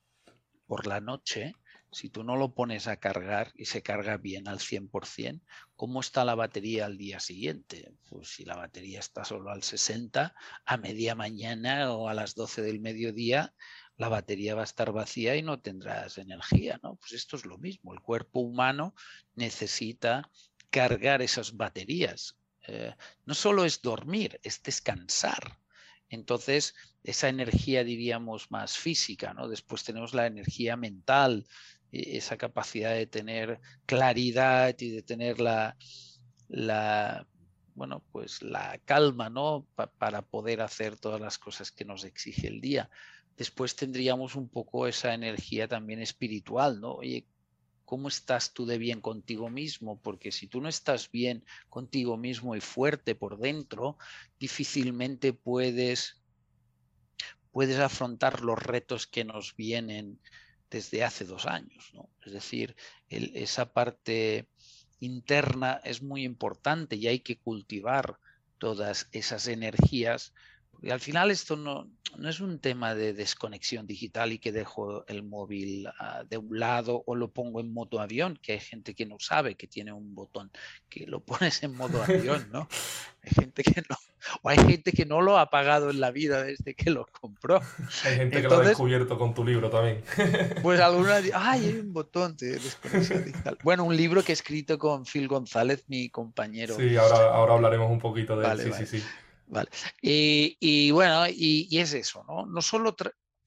por 0.66 0.86
la 0.86 1.00
noche, 1.00 1.54
si 1.92 2.10
tú 2.10 2.24
no 2.24 2.36
lo 2.36 2.54
pones 2.54 2.88
a 2.88 2.96
cargar 2.96 3.52
y 3.54 3.66
se 3.66 3.82
carga 3.82 4.16
bien 4.16 4.48
al 4.48 4.58
100%, 4.58 5.40
¿cómo 5.76 6.00
está 6.00 6.24
la 6.24 6.34
batería 6.34 6.86
al 6.86 6.98
día 6.98 7.20
siguiente? 7.20 7.94
Pues 8.08 8.28
si 8.28 8.44
la 8.44 8.56
batería 8.56 8.98
está 8.98 9.24
solo 9.24 9.50
al 9.50 9.62
60, 9.62 10.34
a 10.64 10.76
media 10.76 11.14
mañana 11.14 11.92
o 11.92 12.08
a 12.08 12.14
las 12.14 12.34
12 12.34 12.62
del 12.62 12.80
mediodía, 12.80 13.54
la 13.96 14.08
batería 14.08 14.54
va 14.54 14.62
a 14.62 14.64
estar 14.64 14.92
vacía 14.92 15.36
y 15.36 15.42
no 15.42 15.60
tendrás 15.60 16.18
energía, 16.18 16.80
¿no? 16.82 16.96
Pues 16.96 17.12
esto 17.12 17.36
es 17.36 17.46
lo 17.46 17.58
mismo, 17.58 17.92
el 17.92 18.00
cuerpo 18.00 18.40
humano 18.40 18.94
necesita 19.34 20.30
cargar 20.70 21.22
esas 21.22 21.56
baterías. 21.56 22.36
Eh, 22.66 22.94
no 23.26 23.34
solo 23.34 23.64
es 23.64 23.82
dormir, 23.82 24.40
es 24.42 24.62
descansar. 24.62 25.58
Entonces, 26.08 26.74
esa 27.02 27.28
energía, 27.28 27.84
diríamos, 27.84 28.50
más 28.50 28.76
física, 28.76 29.34
¿no? 29.34 29.48
Después 29.48 29.84
tenemos 29.84 30.14
la 30.14 30.26
energía 30.26 30.76
mental, 30.76 31.46
e, 31.92 32.16
esa 32.16 32.36
capacidad 32.36 32.94
de 32.94 33.06
tener 33.06 33.60
claridad 33.86 34.74
y 34.78 34.90
de 34.90 35.02
tener 35.02 35.40
la, 35.40 35.76
la 36.48 37.26
bueno, 37.74 38.04
pues 38.12 38.42
la 38.42 38.78
calma, 38.84 39.30
¿no? 39.30 39.66
para 39.98 40.22
poder 40.22 40.60
hacer 40.60 40.96
todas 40.98 41.20
las 41.20 41.38
cosas 41.38 41.72
que 41.72 41.84
nos 41.84 42.04
exige 42.04 42.46
el 42.46 42.60
día. 42.60 42.88
Después 43.36 43.74
tendríamos 43.76 44.36
un 44.36 44.48
poco 44.48 44.86
esa 44.86 45.14
energía 45.14 45.66
también 45.68 46.00
espiritual, 46.00 46.80
¿no? 46.80 46.94
Oye, 46.94 47.26
¿cómo 47.84 48.08
estás 48.08 48.52
tú 48.52 48.66
de 48.66 48.78
bien 48.78 49.00
contigo 49.00 49.50
mismo? 49.50 50.00
Porque 50.00 50.32
si 50.32 50.46
tú 50.46 50.60
no 50.60 50.68
estás 50.68 51.10
bien 51.10 51.44
contigo 51.68 52.16
mismo 52.16 52.56
y 52.56 52.60
fuerte 52.60 53.14
por 53.14 53.38
dentro, 53.38 53.98
difícilmente 54.38 55.32
puedes, 55.32 56.22
puedes 57.50 57.78
afrontar 57.78 58.42
los 58.42 58.58
retos 58.58 59.06
que 59.06 59.24
nos 59.24 59.56
vienen 59.56 60.20
desde 60.70 61.04
hace 61.04 61.24
dos 61.24 61.46
años, 61.46 61.90
¿no? 61.94 62.08
Es 62.24 62.32
decir, 62.32 62.74
esa 63.08 63.72
parte 63.72 64.48
interna 65.00 65.80
es 65.84 66.02
muy 66.02 66.24
importante 66.24 66.96
y 66.96 67.06
hay 67.06 67.20
que 67.20 67.38
cultivar 67.38 68.18
todas 68.58 69.08
esas 69.12 69.46
energías. 69.46 70.32
Porque 70.70 70.90
al 70.90 71.00
final 71.00 71.30
esto 71.30 71.56
no, 71.56 71.90
no 72.16 72.28
es 72.28 72.40
un 72.40 72.58
tema 72.58 72.94
de 72.94 73.12
desconexión 73.12 73.86
digital 73.86 74.32
y 74.32 74.38
que 74.38 74.52
dejo 74.52 75.06
el 75.06 75.22
móvil 75.22 75.88
ah, 75.98 76.24
de 76.28 76.38
un 76.38 76.58
lado 76.58 77.02
o 77.06 77.14
lo 77.14 77.28
pongo 77.28 77.60
en 77.60 77.72
modo 77.72 78.00
avión, 78.00 78.38
que 78.40 78.52
hay 78.52 78.60
gente 78.60 78.94
que 78.94 79.06
no 79.06 79.16
sabe 79.18 79.54
que 79.54 79.66
tiene 79.66 79.92
un 79.92 80.14
botón 80.14 80.50
que 80.88 81.06
lo 81.06 81.20
pones 81.24 81.62
en 81.62 81.76
modo 81.76 82.02
avión, 82.02 82.48
¿no? 82.52 82.68
Hay 83.22 83.30
gente 83.30 83.62
que 83.62 83.82
no, 83.88 83.96
o 84.42 84.48
hay 84.48 84.58
gente 84.58 84.92
que 84.92 85.06
no 85.06 85.20
lo 85.20 85.38
ha 85.38 85.50
pagado 85.50 85.90
en 85.90 86.00
la 86.00 86.10
vida 86.10 86.42
desde 86.42 86.74
que 86.74 86.90
lo 86.90 87.06
compró. 87.06 87.60
Hay 88.04 88.16
gente 88.16 88.42
que 88.42 88.48
lo 88.48 88.56
ha 88.56 88.64
descubierto 88.64 89.18
con 89.18 89.34
tu 89.34 89.44
libro 89.44 89.70
también. 89.70 90.02
Pues 90.62 90.80
alguna 90.80 91.16
ay, 91.16 91.30
hay 91.34 91.78
un 91.78 91.92
botón 91.92 92.36
de 92.36 92.58
desconexión 92.58 93.24
digital. 93.24 93.58
Bueno, 93.62 93.84
un 93.84 93.96
libro 93.96 94.22
que 94.22 94.32
he 94.32 94.34
escrito 94.34 94.78
con 94.78 95.04
Phil 95.04 95.28
González, 95.28 95.84
mi 95.88 96.08
compañero. 96.08 96.76
Sí, 96.76 96.96
ahora, 96.96 97.34
ahora 97.34 97.54
hablaremos 97.54 97.90
un 97.90 97.98
poquito 97.98 98.36
de 98.36 98.48
él. 98.48 98.60
Sí, 98.60 98.72
sí, 98.72 98.98
sí. 98.98 99.04
Vale. 99.46 99.70
Y, 100.00 100.90
bueno, 100.90 101.26
y, 101.28 101.68
es 101.78 101.92
eso, 101.92 102.24
¿no? 102.26 102.46
No 102.46 102.62
solo 102.62 102.96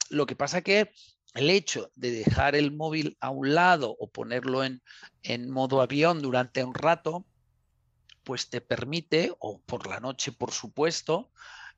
lo 0.09 0.25
que 0.25 0.35
pasa 0.35 0.61
que 0.61 0.91
el 1.33 1.49
hecho 1.49 1.91
de 1.95 2.11
dejar 2.11 2.55
el 2.55 2.71
móvil 2.71 3.17
a 3.19 3.29
un 3.29 3.53
lado 3.53 3.95
o 3.99 4.09
ponerlo 4.09 4.63
en, 4.63 4.81
en 5.23 5.49
modo 5.49 5.81
avión 5.81 6.21
durante 6.21 6.63
un 6.63 6.73
rato, 6.73 7.25
pues 8.23 8.49
te 8.49 8.61
permite, 8.61 9.33
o 9.39 9.61
por 9.61 9.87
la 9.87 9.99
noche 9.99 10.31
por 10.31 10.51
supuesto, 10.51 11.31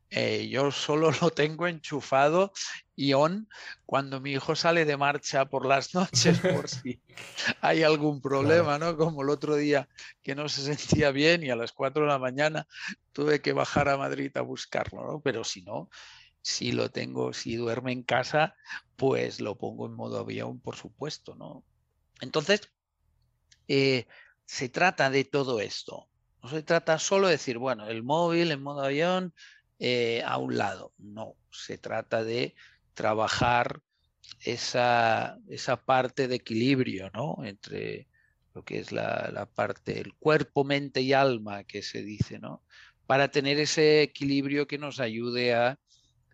eh, 0.09 0.47
yo 0.49 0.71
solo 0.71 1.11
lo 1.21 1.31
tengo 1.31 1.67
enchufado 1.67 2.51
y 3.00 3.13
on 3.13 3.48
cuando 3.86 4.20
mi 4.20 4.34
hijo 4.34 4.58
sale 4.58 4.84
de 4.84 4.98
marcha 4.98 5.46
por 5.46 5.65
las 5.65 5.94
noches 5.96 6.38
por 6.39 6.68
si 6.70 7.01
hay 7.62 7.84
algún 7.84 8.22
problema, 8.22 8.77
¿no? 8.77 8.98
Como 8.98 9.22
el 9.22 9.29
otro 9.29 9.56
día 9.56 9.88
que 10.22 10.36
no 10.36 10.50
se 10.50 10.62
sentía 10.62 11.12
bien 11.12 11.41
y 11.41 11.50
a 11.50 11.56
las 11.56 11.72
4 11.72 12.03
de 12.03 12.10
la 12.10 12.20
mañana 12.20 12.68
tuve 13.13 13.41
que 13.41 13.53
bajar 13.53 13.88
a 13.88 13.96
Madrid 13.96 14.36
a 14.36 14.41
buscarlo, 14.41 15.06
¿no? 15.08 15.22
Pero 15.22 15.46
si 15.46 15.62
no, 15.62 15.89
si 16.41 16.74
lo 16.74 16.91
tengo, 16.91 17.32
si 17.32 17.56
duerme 17.56 17.94
en 17.94 18.03
casa, 18.03 18.56
pues 18.98 19.39
lo 19.39 19.58
pongo 19.58 19.86
en 19.86 19.94
modo 19.94 20.20
avión, 20.20 20.60
por 20.60 20.75
supuesto, 20.75 21.36
¿no? 21.36 21.63
Entonces, 22.20 22.70
eh, 23.70 24.08
se 24.44 24.68
trata 24.68 25.10
de 25.10 25.24
todo 25.24 25.62
esto. 25.62 26.10
No 26.44 26.50
se 26.50 26.63
trata 26.63 27.00
solo 27.00 27.27
de 27.27 27.34
decir, 27.34 27.60
bueno, 27.60 27.88
el 27.88 28.03
móvil 28.03 28.51
en 28.51 28.62
modo 28.62 28.84
avión, 28.84 29.34
eh, 29.79 30.22
a 30.25 30.38
un 30.38 30.58
lado. 30.58 30.91
No, 30.98 31.36
se 31.50 31.77
trata 31.77 32.25
de 32.25 32.56
trabajar 33.00 33.79
esa, 34.41 35.38
esa 35.48 35.77
parte 35.77 36.27
de 36.27 36.36
equilibrio 36.36 37.10
¿no? 37.13 37.38
entre 37.46 38.10
lo 38.53 38.65
que 38.65 38.79
es 38.79 38.91
la, 38.91 39.29
la, 39.34 39.46
parte, 39.46 40.01
el 40.01 40.13
cuerpo, 40.15 40.65
mente 40.65 41.00
y 41.00 41.13
alma 41.13 41.63
que 41.63 41.82
se 41.82 42.03
dice, 42.03 42.39
¿no? 42.39 42.62
para 43.08 43.32
tener 43.32 43.58
ese 43.58 44.02
equilibrio 44.02 44.67
que 44.67 44.78
nos 44.78 45.00
ayude 45.00 45.54
a 45.54 45.80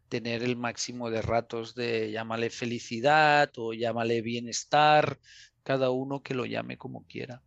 tener 0.10 0.42
el 0.42 0.56
máximo 0.56 1.12
de 1.12 1.22
ratos 1.22 1.76
de 1.76 2.10
llámale 2.10 2.50
felicidad 2.50 3.52
o 3.58 3.74
llámale 3.74 4.24
bienestar, 4.24 5.20
cada 5.62 5.92
uno 5.92 6.24
que 6.24 6.34
lo 6.34 6.48
llame 6.48 6.78
como 6.80 7.06
quiera. 7.06 7.44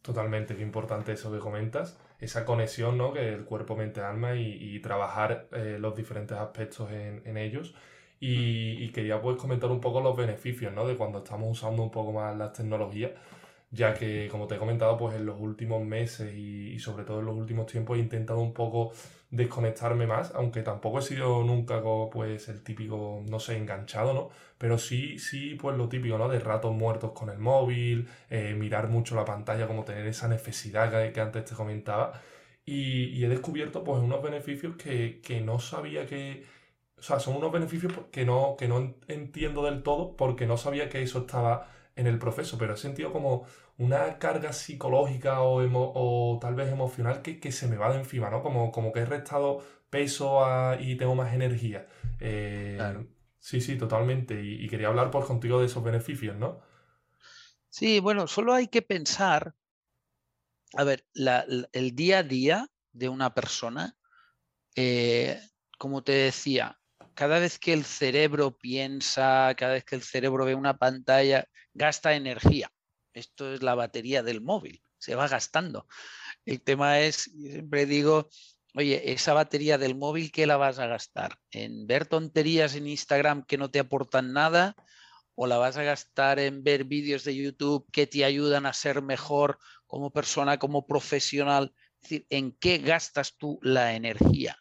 Totalmente, 0.00 0.56
qué 0.56 0.62
importante 0.62 1.12
eso 1.12 1.30
que 1.30 1.40
comentas 1.40 1.98
esa 2.18 2.44
conexión, 2.44 2.96
¿no? 2.96 3.12
Que 3.12 3.28
el 3.28 3.44
cuerpo, 3.44 3.76
mente, 3.76 4.00
alma 4.00 4.34
y, 4.36 4.78
trabajar 4.80 5.48
eh, 5.52 5.78
los 5.78 5.94
diferentes 5.96 6.36
aspectos 6.36 6.90
en, 6.90 7.36
ellos. 7.36 7.74
Y, 8.20 8.88
quería 8.90 9.20
pues 9.20 9.36
comentar 9.36 9.70
un 9.70 9.80
poco 9.80 10.00
los 10.00 10.16
beneficios, 10.16 10.72
¿no? 10.72 10.86
De 10.86 10.96
cuando 10.96 11.18
estamos 11.18 11.50
usando 11.50 11.82
un 11.82 11.90
poco 11.90 12.12
más 12.12 12.36
las 12.36 12.52
tecnologías, 12.52 13.12
ya 13.70 13.94
que, 13.94 14.28
como 14.30 14.46
te 14.46 14.54
he 14.56 14.58
comentado, 14.58 14.96
pues 14.96 15.16
en 15.16 15.26
los 15.26 15.38
últimos 15.40 15.84
meses 15.84 16.34
y, 16.34 16.78
sobre 16.78 17.04
todo 17.04 17.20
en 17.20 17.26
los 17.26 17.36
últimos 17.36 17.66
tiempos 17.66 17.98
he 17.98 18.00
intentado 18.00 18.40
un 18.40 18.54
poco 18.54 18.92
desconectarme 19.30 20.06
más, 20.06 20.32
aunque 20.34 20.62
tampoco 20.62 21.00
he 21.00 21.02
sido 21.02 21.42
nunca 21.44 21.82
pues 22.10 22.48
el 22.48 22.62
típico, 22.62 23.22
no 23.28 23.40
sé, 23.40 23.56
enganchado, 23.56 24.14
¿no? 24.14 24.30
Pero 24.58 24.78
sí, 24.78 25.18
sí, 25.18 25.56
pues 25.60 25.76
lo 25.76 25.88
típico, 25.88 26.16
¿no? 26.18 26.28
De 26.28 26.38
ratos 26.38 26.74
muertos 26.74 27.12
con 27.12 27.28
el 27.28 27.38
móvil, 27.38 28.08
eh, 28.30 28.54
mirar 28.54 28.88
mucho 28.88 29.14
la 29.16 29.24
pantalla, 29.24 29.66
como 29.66 29.84
tener 29.84 30.06
esa 30.06 30.28
necesidad 30.28 31.12
que, 31.12 31.20
antes 31.20 31.44
te 31.44 31.54
comentaba. 31.54 32.20
Y, 32.64 33.24
he 33.24 33.28
descubierto 33.28 33.84
pues 33.84 34.02
unos 34.02 34.22
beneficios 34.22 34.76
que, 34.76 35.20
que, 35.22 35.40
no 35.40 35.58
sabía 35.58 36.06
que... 36.06 36.44
O 36.98 37.02
sea, 37.02 37.20
son 37.20 37.36
unos 37.36 37.52
beneficios 37.52 37.92
que 38.10 38.24
no, 38.24 38.56
que 38.58 38.68
no 38.68 38.94
entiendo 39.08 39.64
del 39.64 39.82
todo 39.82 40.16
porque 40.16 40.46
no 40.46 40.56
sabía 40.56 40.88
que 40.88 41.02
eso 41.02 41.20
estaba 41.20 41.70
en 41.94 42.06
el 42.06 42.18
proceso, 42.18 42.58
pero 42.58 42.74
he 42.74 42.76
sentido 42.76 43.12
como 43.12 43.46
una 43.78 44.18
carga 44.18 44.52
psicológica 44.52 45.40
o, 45.42 45.62
o 45.62 46.38
tal 46.38 46.54
vez 46.54 46.70
emocional 46.70 47.22
que, 47.22 47.40
que, 47.40 47.52
se 47.52 47.68
me 47.68 47.76
va 47.76 47.90
de 47.90 47.98
encima, 47.98 48.30
¿no? 48.30 48.42
Como, 48.42 48.72
como 48.72 48.92
que 48.92 49.00
he 49.00 49.06
restado 49.06 49.62
peso 49.90 50.42
y 50.78 50.96
tengo 50.96 51.14
más 51.14 51.32
energía. 51.34 51.86
Eh, 52.20 53.06
sí, 53.38 53.60
sí, 53.60 53.76
totalmente. 53.76 54.42
Y, 54.42 54.68
quería 54.68 54.88
hablar 54.88 55.10
pues 55.10 55.24
contigo 55.26 55.60
de 55.60 55.66
esos 55.66 55.82
beneficios, 55.82 56.36
¿no? 56.36 56.60
Sí, 57.68 58.00
bueno, 58.00 58.26
solo 58.26 58.54
hay 58.54 58.68
que 58.68 58.82
pensar, 58.82 59.54
a 60.74 60.84
ver, 60.84 61.06
el 61.14 61.94
día 61.94 62.18
a 62.18 62.22
día 62.22 62.70
de 62.92 63.08
una 63.08 63.34
persona, 63.34 63.96
eh, 64.74 65.38
como 65.78 66.02
te 66.02 66.12
decía, 66.12 66.78
cada 67.16 67.38
vez 67.38 67.58
que 67.58 67.72
el 67.72 67.84
cerebro 67.86 68.56
piensa, 68.58 69.54
cada 69.56 69.72
vez 69.72 69.84
que 69.84 69.96
el 69.96 70.02
cerebro 70.02 70.44
ve 70.44 70.54
una 70.54 70.76
pantalla, 70.76 71.48
gasta 71.72 72.14
energía. 72.14 72.70
Esto 73.14 73.54
es 73.54 73.62
la 73.62 73.74
batería 73.74 74.22
del 74.22 74.42
móvil, 74.42 74.82
se 74.98 75.14
va 75.14 75.26
gastando. 75.26 75.88
El 76.44 76.60
tema 76.60 77.00
es, 77.00 77.30
siempre 77.32 77.86
digo, 77.86 78.28
oye, 78.74 79.12
esa 79.12 79.32
batería 79.32 79.78
del 79.78 79.96
móvil, 79.96 80.30
¿qué 80.30 80.46
la 80.46 80.58
vas 80.58 80.78
a 80.78 80.86
gastar? 80.86 81.38
¿En 81.50 81.86
ver 81.86 82.04
tonterías 82.04 82.74
en 82.74 82.86
Instagram 82.86 83.46
que 83.46 83.56
no 83.56 83.70
te 83.70 83.78
aportan 83.78 84.34
nada? 84.34 84.76
¿O 85.34 85.46
la 85.46 85.56
vas 85.56 85.78
a 85.78 85.84
gastar 85.84 86.38
en 86.38 86.62
ver 86.62 86.84
vídeos 86.84 87.24
de 87.24 87.34
YouTube 87.34 87.86
que 87.92 88.06
te 88.06 88.26
ayudan 88.26 88.66
a 88.66 88.74
ser 88.74 89.00
mejor 89.00 89.58
como 89.86 90.10
persona, 90.12 90.58
como 90.58 90.86
profesional? 90.86 91.72
Es 91.94 92.10
decir, 92.10 92.26
¿en 92.28 92.52
qué 92.52 92.76
gastas 92.76 93.38
tú 93.38 93.58
la 93.62 93.94
energía 93.94 94.58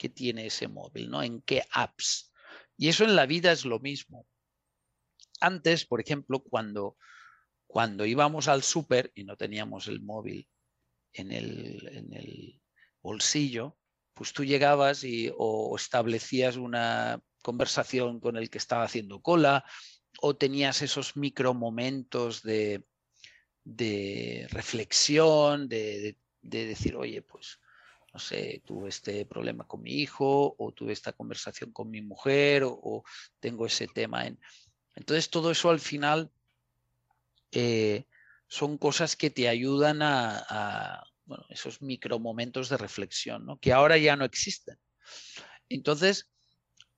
que 0.00 0.08
tiene 0.08 0.46
ese 0.46 0.66
móvil? 0.66 1.10
¿no? 1.10 1.22
¿En 1.22 1.42
qué 1.42 1.62
apps? 1.72 2.32
Y 2.78 2.88
eso 2.88 3.04
en 3.04 3.14
la 3.14 3.26
vida 3.26 3.52
es 3.52 3.66
lo 3.66 3.78
mismo. 3.80 4.26
Antes, 5.40 5.84
por 5.84 6.00
ejemplo, 6.00 6.40
cuando 6.40 6.96
cuando 7.70 8.04
íbamos 8.04 8.48
al 8.48 8.64
súper 8.64 9.12
y 9.14 9.22
no 9.22 9.36
teníamos 9.36 9.86
el 9.86 10.02
móvil 10.02 10.48
en 11.12 11.30
el, 11.30 12.60
bolsillo, 13.02 13.78
pues 14.12 14.34
tú 14.34 14.44
llegabas 14.44 15.04
y 15.04 15.32
o 15.34 15.74
establecías 15.74 16.56
una 16.56 17.22
conversación 17.42 18.20
con 18.20 18.36
el 18.36 18.50
que 18.50 18.58
estaba 18.58 18.84
haciendo 18.84 19.22
cola 19.22 19.64
o 20.20 20.36
tenías 20.36 20.82
esos 20.82 21.16
micro 21.16 21.54
momentos 21.54 22.42
de, 22.42 22.84
reflexión, 24.50 25.68
de, 25.68 26.16
decir, 26.42 26.96
oye, 26.96 27.22
pues 27.22 27.60
no 28.12 28.18
sé, 28.18 28.62
tuve 28.64 28.88
este 28.88 29.24
problema 29.24 29.66
con 29.66 29.82
mi 29.82 29.92
hijo 29.92 30.54
o 30.58 30.72
tuve 30.72 30.92
esta 30.92 31.12
conversación 31.12 31.72
con 31.72 31.90
mi 31.90 32.02
mujer 32.02 32.64
o, 32.64 33.04
tengo 33.38 33.66
ese 33.66 33.86
tema 33.86 34.26
en... 34.26 34.38
Entonces 34.96 35.30
todo 35.30 35.50
eso 35.50 35.70
al 35.70 35.80
final 35.80 36.30
eh, 37.52 38.06
son 38.48 38.78
cosas 38.78 39.14
que 39.14 39.30
te 39.30 39.48
ayudan 39.48 40.02
a, 40.02 41.04
bueno, 41.24 41.44
esos 41.50 41.80
micromomentos 41.80 42.68
de 42.68 42.76
reflexión, 42.76 43.46
¿no? 43.46 43.58
que 43.58 43.72
ahora 43.72 43.96
ya 43.96 44.16
no 44.16 44.24
existen. 44.24 44.76
Entonces, 45.68 46.30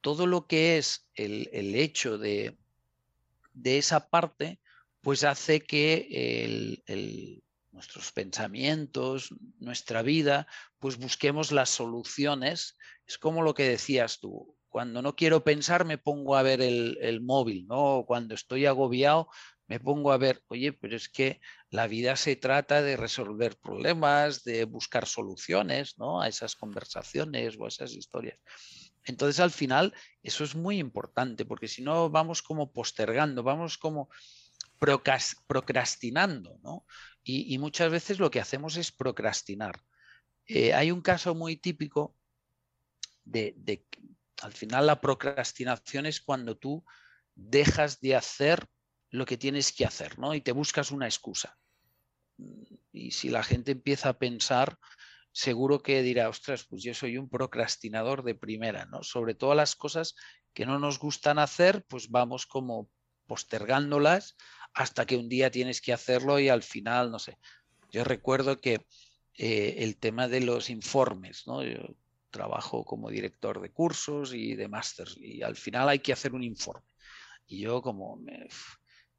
todo 0.00 0.26
lo 0.26 0.46
que 0.46 0.78
es 0.78 1.06
el, 1.14 1.48
hecho 1.74 2.16
de, 2.16 2.56
de, 3.52 3.78
esa 3.78 4.08
parte, 4.08 4.58
pues 5.02 5.24
hace 5.24 5.60
que 5.60 6.80
nuestros 7.72 8.12
pensamientos, 8.12 9.34
nuestra 9.58 10.02
vida, 10.02 10.46
pues 10.78 10.98
busquemos 10.98 11.52
las 11.52 11.70
soluciones. 11.70 12.76
Es 13.06 13.18
como 13.18 13.42
lo 13.42 13.54
que 13.54 13.68
decías 13.68 14.20
tú, 14.20 14.56
cuando 14.68 15.02
no 15.02 15.16
quiero 15.16 15.44
pensar 15.44 15.84
me 15.84 15.98
pongo 15.98 16.36
a 16.36 16.42
ver 16.42 16.60
el, 16.60 16.98
el 17.00 17.20
móvil, 17.20 17.66
¿no? 17.66 18.04
Cuando 18.06 18.34
estoy 18.34 18.66
agobiado 18.66 19.28
me 19.72 19.80
pongo 19.80 20.12
a 20.12 20.18
ver, 20.18 20.42
oye, 20.48 20.74
pero 20.74 20.96
es 20.96 21.08
que 21.08 21.40
la 21.70 21.86
vida 21.86 22.16
se 22.16 22.36
trata 22.36 22.82
de 22.82 22.94
resolver 22.96 23.56
problemas, 23.56 24.44
de 24.44 24.66
buscar 24.66 25.06
soluciones 25.06 25.96
¿no? 25.96 26.20
a 26.20 26.28
esas 26.28 26.56
conversaciones 26.56 27.56
o 27.58 27.64
a 27.64 27.68
esas 27.68 27.92
historias. 27.92 28.38
Entonces, 29.04 29.40
al 29.40 29.50
final, 29.50 29.94
eso 30.22 30.44
es 30.44 30.54
muy 30.54 30.78
importante, 30.78 31.46
porque 31.46 31.68
si 31.68 31.80
no, 31.80 32.10
vamos 32.10 32.42
como 32.42 32.70
postergando, 32.70 33.42
vamos 33.42 33.78
como 33.78 34.10
procrastinando, 35.46 36.58
¿no? 36.62 36.84
Y, 37.24 37.56
muchas 37.58 37.90
veces 37.90 38.18
lo 38.18 38.30
que 38.30 38.40
hacemos 38.40 38.76
es 38.76 38.90
procrastinar. 38.90 39.80
Eh, 40.46 40.74
hay 40.74 40.90
un 40.90 41.02
caso 41.02 41.36
muy 41.36 41.56
típico 41.56 42.16
de, 43.24 43.54
de, 43.56 43.86
al 44.42 44.52
final, 44.52 44.86
la 44.86 45.00
procrastinación 45.00 46.06
es 46.06 46.20
cuando 46.20 46.56
tú 46.56 46.84
dejas 47.34 48.00
de 48.00 48.16
hacer 48.16 48.66
lo 49.10 49.24
que 49.24 49.36
tienes 49.36 49.72
que 49.72 49.84
hacer, 49.84 50.18
¿no? 50.18 50.34
Y 50.34 50.40
te 50.40 50.52
buscas 50.52 50.90
una 50.90 51.06
excusa. 51.06 51.56
Y 52.90 53.12
si 53.12 53.28
la 53.28 53.44
gente 53.44 53.72
empieza 53.72 54.08
a 54.08 54.18
pensar, 54.18 54.78
seguro 55.32 55.82
que 55.82 56.02
dirá, 56.02 56.28
ostras, 56.28 56.64
pues 56.64 56.82
yo 56.82 56.94
soy 56.94 57.18
un 57.18 57.28
procrastinador 57.28 58.24
de 58.24 58.34
primera, 58.34 58.86
¿no? 58.86 59.02
Sobre 59.02 59.34
todas 59.34 59.56
las 59.56 59.76
cosas 59.76 60.14
que 60.52 60.66
no 60.66 60.78
nos 60.78 60.98
gustan 60.98 61.38
hacer, 61.38 61.84
pues 61.88 62.10
vamos 62.10 62.46
como 62.46 62.90
postergándolas 63.26 64.36
hasta 64.74 65.06
que 65.06 65.16
un 65.16 65.28
día 65.28 65.50
tienes 65.50 65.80
que 65.80 65.92
hacerlo 65.92 66.38
y 66.38 66.48
al 66.48 66.62
final, 66.62 67.10
no 67.10 67.18
sé. 67.18 67.38
Yo 67.90 68.04
recuerdo 68.04 68.60
que 68.60 68.86
eh, 69.34 69.76
el 69.78 69.96
tema 69.96 70.28
de 70.28 70.40
los 70.40 70.70
informes, 70.70 71.46
¿no? 71.46 71.62
Yo 71.62 71.94
trabajo 72.30 72.84
como 72.84 73.10
director 73.10 73.60
de 73.60 73.70
cursos 73.70 74.32
y 74.32 74.54
de 74.54 74.68
másters 74.68 75.16
y 75.18 75.42
al 75.42 75.56
final 75.56 75.88
hay 75.88 75.98
que 75.98 76.12
hacer 76.12 76.32
un 76.32 76.42
informe. 76.42 76.86
Y 77.46 77.60
yo 77.60 77.82
como 77.82 78.16
me, 78.16 78.48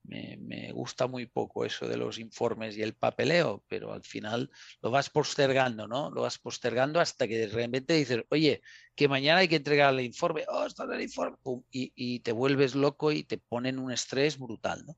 me, 0.03 0.71
gusta 0.71 1.07
muy 1.07 1.25
poco 1.27 1.65
eso 1.65 1.87
de 1.87 1.97
los 1.97 2.19
informes 2.19 2.77
y 2.77 2.81
el 2.81 2.93
papeleo, 2.93 3.63
pero 3.67 3.93
al 3.93 4.03
final 4.03 4.49
lo 4.81 4.91
vas 4.91 5.09
postergando, 5.09 5.87
¿no? 5.87 6.09
Lo 6.11 6.23
vas 6.23 6.39
postergando 6.39 6.99
hasta 6.99 7.27
que 7.27 7.37
de 7.37 7.47
repente 7.47 7.93
dices, 7.93 8.23
oye, 8.29 8.61
que 8.95 9.07
mañana 9.07 9.39
hay 9.39 9.47
que 9.47 9.57
entregar 9.57 9.93
el 9.93 10.01
informe, 10.01 10.45
oh, 10.49 10.65
está 10.65 10.83
el 10.83 11.01
informe, 11.01 11.37
y, 11.71 11.93
y, 11.95 12.19
te 12.19 12.31
vuelves 12.31 12.75
loco 12.75 13.11
y 13.11 13.23
te 13.23 13.37
ponen 13.37 13.79
un 13.79 13.91
estrés 13.91 14.37
brutal, 14.37 14.83
¿no? 14.85 14.97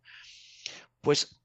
Pues 1.02 1.42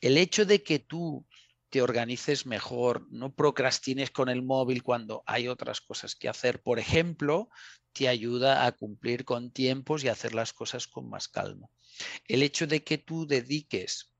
el 0.00 0.18
hecho 0.18 0.44
de 0.44 0.62
que 0.62 0.78
tú 0.78 1.26
te 1.68 1.82
organices 1.82 2.46
mejor, 2.46 3.06
no 3.10 3.34
procrastines 3.34 4.10
con 4.10 4.28
el 4.28 4.42
móvil 4.42 4.82
cuando 4.82 5.22
hay 5.26 5.48
otras 5.48 5.80
cosas 5.80 6.14
que 6.14 6.28
hacer, 6.28 6.62
por 6.62 6.78
ejemplo, 6.78 7.48
te 7.92 8.08
ayuda 8.08 8.66
a 8.66 8.72
cumplir 8.72 9.24
con 9.24 9.50
tiempos 9.50 10.04
y 10.04 10.08
hacer 10.08 10.34
las 10.34 10.52
cosas 10.52 10.86
con 10.86 11.08
más 11.08 11.28
calma. 11.28 11.68
El 12.26 12.42
hecho 12.42 12.66
de 12.66 12.84
que 12.84 12.98
tú 12.98 13.26
dediques 13.26 14.12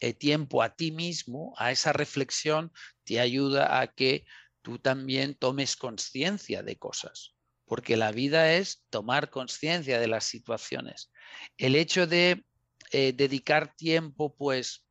el 0.00 0.16
tiempo 0.16 0.62
a 0.62 0.74
ti 0.74 0.92
mismo, 0.92 1.54
a 1.58 1.70
esa 1.70 1.92
reflexión, 1.92 2.72
te 3.04 3.20
ayuda 3.20 3.80
a 3.80 3.88
que 3.88 4.24
tú 4.62 4.78
también 4.78 5.34
tomes 5.34 5.76
conciencia 5.76 6.62
de 6.62 6.76
cosas, 6.76 7.34
porque 7.66 7.96
la 7.96 8.12
vida 8.12 8.54
es 8.54 8.84
tomar 8.90 9.30
conciencia 9.30 10.00
de 10.00 10.08
las 10.08 10.24
situaciones. 10.24 11.12
El 11.58 11.76
hecho 11.76 12.06
de 12.06 12.44
eh, 12.90 13.12
dedicar 13.12 13.74
tiempo, 13.76 14.34
pues, 14.34 14.86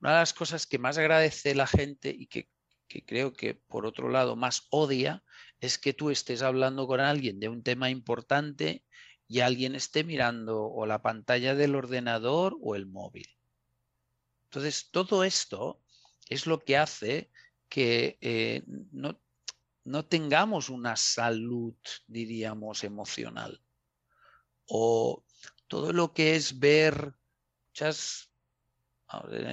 una 0.00 0.12
de 0.12 0.18
las 0.18 0.34
cosas 0.34 0.66
que 0.66 0.78
más 0.78 0.98
agradece 0.98 1.54
la 1.54 1.66
gente 1.66 2.10
y 2.10 2.26
que, 2.26 2.48
creo 3.06 3.32
que 3.32 3.54
por 3.54 3.86
otro 3.86 4.08
lado 4.08 4.36
más 4.36 4.66
odia, 4.70 5.22
es 5.60 5.78
que 5.78 5.94
tú 5.94 6.10
estés 6.10 6.42
hablando 6.42 6.86
con 6.86 7.00
alguien 7.00 7.38
de 7.38 7.48
un 7.48 7.62
tema 7.62 7.88
importante 7.88 8.84
y 9.28 9.40
alguien 9.40 9.76
esté 9.76 10.02
mirando 10.02 10.64
o 10.64 10.84
la 10.86 11.00
pantalla 11.00 11.54
del 11.54 11.76
ordenador 11.76 12.58
o 12.60 12.74
el 12.74 12.86
móvil. 12.86 13.28
Entonces, 14.44 14.90
todo 14.90 15.24
esto 15.24 15.80
es 16.28 16.46
lo 16.46 16.58
que 16.58 16.76
hace 16.76 17.30
que 17.68 18.18
eh, 18.20 18.62
no, 18.90 19.18
no 19.84 20.04
tengamos 20.04 20.68
una 20.68 20.96
salud, 20.96 21.74
diríamos, 22.06 22.84
emocional. 22.84 23.62
O 24.66 25.24
todo 25.72 25.94
lo 25.94 26.12
que 26.12 26.36
es 26.36 26.58
ver 26.60 27.14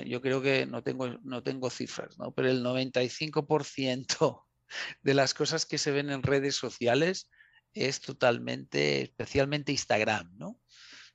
yo 0.05 0.21
creo 0.21 0.41
que 0.41 0.65
no 0.65 0.83
tengo, 0.83 1.07
no 1.23 1.43
tengo 1.43 1.69
cifras, 1.69 2.19
¿no? 2.19 2.33
pero 2.33 2.49
el 2.49 2.61
95% 2.61 4.45
de 5.01 5.13
las 5.13 5.33
cosas 5.33 5.65
que 5.65 5.77
se 5.77 5.91
ven 5.91 6.09
en 6.09 6.21
redes 6.21 6.57
sociales 6.57 7.29
es 7.73 8.01
totalmente, 8.01 9.01
especialmente 9.03 9.71
Instagram, 9.71 10.29
¿no? 10.37 10.59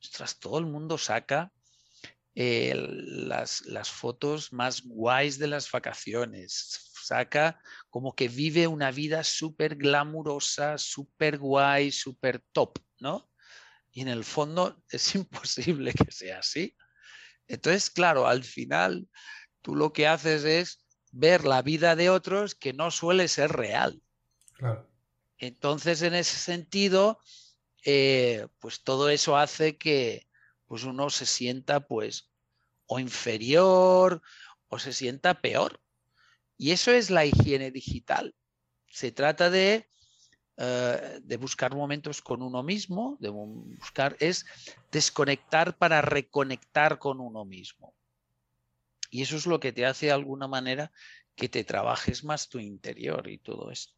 Ostras, 0.03 0.39
todo 0.39 0.59
el 0.59 0.65
mundo 0.65 0.97
saca 0.97 1.53
eh, 2.35 2.73
las, 2.75 3.67
las, 3.67 3.91
fotos 3.91 4.55
más 4.55 4.85
guays 4.87 5.39
de 5.39 5.49
las 5.49 5.71
vacaciones, 5.71 6.91
saca 7.03 7.61
como 7.91 8.15
que 8.15 8.29
vive 8.29 8.69
una 8.69 8.91
vida 8.91 9.23
súper 9.23 9.77
glamurosa, 9.77 10.79
súper 10.79 11.37
guay, 11.37 11.93
súper 11.93 12.43
top, 12.53 12.79
¿no? 13.01 13.29
Y 13.95 14.03
en 14.03 14.09
el 14.09 14.25
fondo 14.25 14.83
es 14.91 15.15
imposible 15.15 15.95
que 15.95 16.13
sea 16.13 16.41
así. 16.41 16.77
Entonces, 17.47 17.89
claro, 17.89 18.27
al 18.27 18.45
final 18.45 19.09
tú 19.63 19.75
lo 19.75 19.95
que 19.95 20.07
haces 20.07 20.45
es 20.45 20.85
ver 21.11 21.47
la 21.47 21.63
vida 21.63 21.97
de 21.97 22.11
otros 22.11 22.55
que 22.55 22.75
no 22.75 22.91
suele 22.91 23.29
ser 23.29 23.53
real. 23.53 24.03
Entonces, 25.39 26.03
en 26.03 26.15
ese 26.15 26.37
sentido, 26.37 27.21
eh, 27.85 28.47
pues 28.59 28.83
todo 28.83 29.09
eso 29.09 29.37
hace 29.37 29.79
que 29.79 30.27
pues 30.67 30.85
uno 30.85 31.11
se 31.11 31.27
sienta 31.27 31.87
pues 31.87 32.31
o 32.87 32.99
inferior 32.99 34.23
o 34.69 34.79
se 34.79 34.93
sienta 34.93 35.41
peor. 35.41 35.81
Y 36.57 36.73
eso 36.73 36.91
es 36.91 37.11
la 37.11 37.27
higiene 37.27 37.71
digital. 37.71 38.35
Se 38.89 39.13
trata 39.13 39.51
de, 39.51 39.89
eh, 40.57 41.21
de 41.23 41.37
buscar 41.37 41.75
momentos 41.75 42.23
con 42.23 42.43
uno 42.43 42.63
mismo, 42.63 43.17
de 43.21 43.29
buscar, 43.29 44.17
es 44.21 44.47
desconectar 44.91 45.77
para 45.77 46.01
reconectar 46.01 46.99
con 46.99 47.21
uno 47.21 47.45
mismo. 47.45 47.95
Y 49.11 49.23
eso 49.23 49.37
es 49.37 49.47
lo 49.47 49.61
que 49.61 49.73
te 49.73 49.87
hace 49.87 50.07
de 50.07 50.13
alguna 50.13 50.49
manera 50.49 50.93
que 51.35 51.49
te 51.49 51.65
trabajes 51.65 52.25
más 52.25 52.49
tu 52.49 52.59
interior 52.59 53.29
y 53.29 53.39
todo 53.39 53.71
esto. 53.71 53.95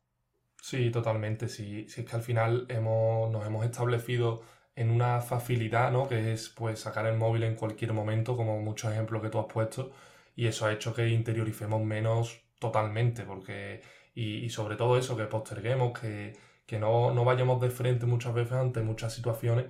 Sí, 0.62 0.90
totalmente. 0.90 1.48
Sí, 1.48 1.86
sí 1.88 2.00
es 2.00 2.10
que 2.10 2.16
al 2.16 2.22
final 2.22 2.66
hemos, 2.68 3.30
nos 3.30 3.46
hemos 3.46 3.64
establecido 3.64 4.42
en 4.74 4.90
una 4.90 5.20
facilidad, 5.20 5.90
¿no? 5.90 6.08
Que 6.08 6.32
es 6.32 6.48
pues 6.50 6.80
sacar 6.80 7.06
el 7.06 7.16
móvil 7.16 7.44
en 7.44 7.54
cualquier 7.54 7.92
momento, 7.92 8.36
como 8.36 8.60
muchos 8.60 8.92
ejemplos 8.92 9.22
que 9.22 9.30
tú 9.30 9.38
has 9.38 9.46
puesto, 9.46 9.90
y 10.36 10.46
eso 10.46 10.66
ha 10.66 10.72
hecho 10.72 10.94
que 10.94 11.08
interioricemos 11.08 11.82
menos 11.82 12.42
totalmente, 12.58 13.24
porque, 13.24 13.82
y, 14.14 14.48
sobre 14.50 14.76
todo 14.76 14.98
eso, 14.98 15.16
que 15.16 15.24
posterguemos, 15.24 15.98
que, 15.98 16.36
que 16.66 16.78
no, 16.78 17.12
no, 17.14 17.24
vayamos 17.24 17.60
de 17.60 17.70
frente 17.70 18.06
muchas 18.06 18.34
veces 18.34 18.52
ante 18.54 18.82
muchas 18.82 19.14
situaciones 19.14 19.66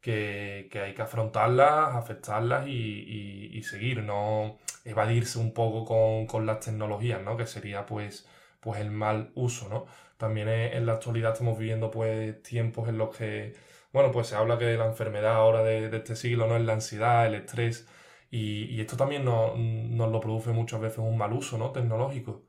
que, 0.00 0.70
hay 0.82 0.94
que 0.94 1.02
afrontarlas, 1.02 1.94
aceptarlas 1.96 2.66
y, 2.68 3.62
seguir, 3.62 4.02
no 4.02 4.58
evadirse 4.84 5.38
un 5.38 5.52
poco 5.52 6.26
con, 6.26 6.46
las 6.46 6.60
tecnologías, 6.60 7.22
¿no? 7.22 7.36
Que 7.36 7.46
sería 7.46 7.86
pues, 7.86 8.26
pues 8.60 8.80
el 8.80 8.90
mal 8.90 9.32
uso, 9.34 9.68
¿no? 9.68 9.86
También 10.16 10.48
en 10.48 10.86
la 10.86 10.94
actualidad 10.94 11.32
estamos 11.32 11.58
viviendo 11.58 11.90
pues 11.90 12.42
tiempos 12.42 12.88
en 12.88 12.98
los 12.98 13.16
que, 13.16 13.54
bueno, 13.92 14.12
pues 14.12 14.28
se 14.28 14.36
habla 14.36 14.58
que 14.58 14.76
la 14.76 14.86
enfermedad 14.86 15.34
ahora 15.34 15.62
de, 15.62 15.94
este 15.96 16.16
siglo 16.16 16.46
no 16.46 16.56
es 16.56 16.62
la 16.64 16.74
ansiedad, 16.74 17.26
el 17.26 17.34
estrés, 17.34 17.86
y, 18.30 18.80
esto 18.80 18.96
también 18.96 19.24
nos 19.24 20.12
lo 20.12 20.20
produce 20.20 20.50
muchas 20.52 20.80
veces 20.80 20.98
un 20.98 21.16
mal 21.18 21.32
uso, 21.32 21.58
¿no? 21.58 21.72
Tecnológico. 21.72 22.42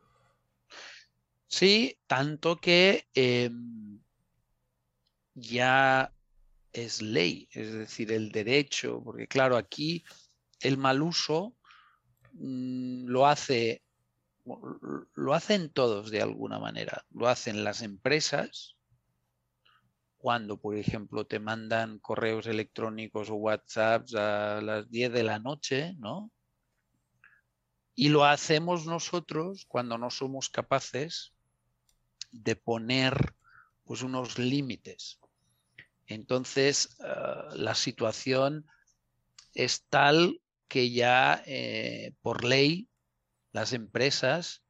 Sí, 1.49 1.97
tanto 2.07 2.57
que 2.57 3.07
em, 3.15 3.99
ya 5.33 6.13
es 6.71 7.01
ley, 7.01 7.49
es 7.51 7.73
decir, 7.73 8.11
el 8.11 8.31
derecho, 8.31 9.01
porque 9.03 9.27
claro, 9.27 9.57
aquí 9.57 10.03
el 10.61 10.77
mal 10.77 11.01
uso 11.01 11.55
mm, 12.33 13.07
lo 13.07 13.25
hace 13.25 13.81
lo 15.15 15.33
hacen 15.33 15.69
todos 15.71 16.11
de 16.11 16.21
alguna 16.21 16.59
manera. 16.59 17.05
Lo 17.11 17.27
hacen 17.27 17.63
las 17.63 17.81
empresas 17.81 18.75
cuando, 20.17 20.59
por 20.59 20.75
ejemplo, 20.75 21.25
te 21.25 21.39
mandan 21.39 21.99
correos 21.99 22.47
electrónicos 22.47 23.29
o 23.29 23.35
WhatsApps 23.35 24.15
a 24.15 24.61
las 24.61 24.89
10 24.89 25.11
de 25.11 25.23
la 25.23 25.39
noche, 25.39 25.95
¿no? 25.97 26.31
Y 27.95 28.09
lo 28.09 28.25
hacemos 28.25 28.85
nosotros 28.85 29.65
cuando 29.67 29.97
no 29.97 30.09
somos 30.09 30.49
capaces 30.49 31.33
de 32.31 32.55
poner 32.55 33.35
pues 33.83 34.03
unos 34.03 34.37
límites 34.37 35.19
Entonces, 36.07 36.97
ah, 37.01 37.49
la 37.55 37.75
situación 37.75 38.65
es 39.53 39.85
tal 39.89 40.41
que 40.67 40.91
ya 40.91 41.43
eh, 41.45 42.13
por 42.21 42.43
ley 42.43 42.89
las 43.51 43.73
empresas 43.73 44.63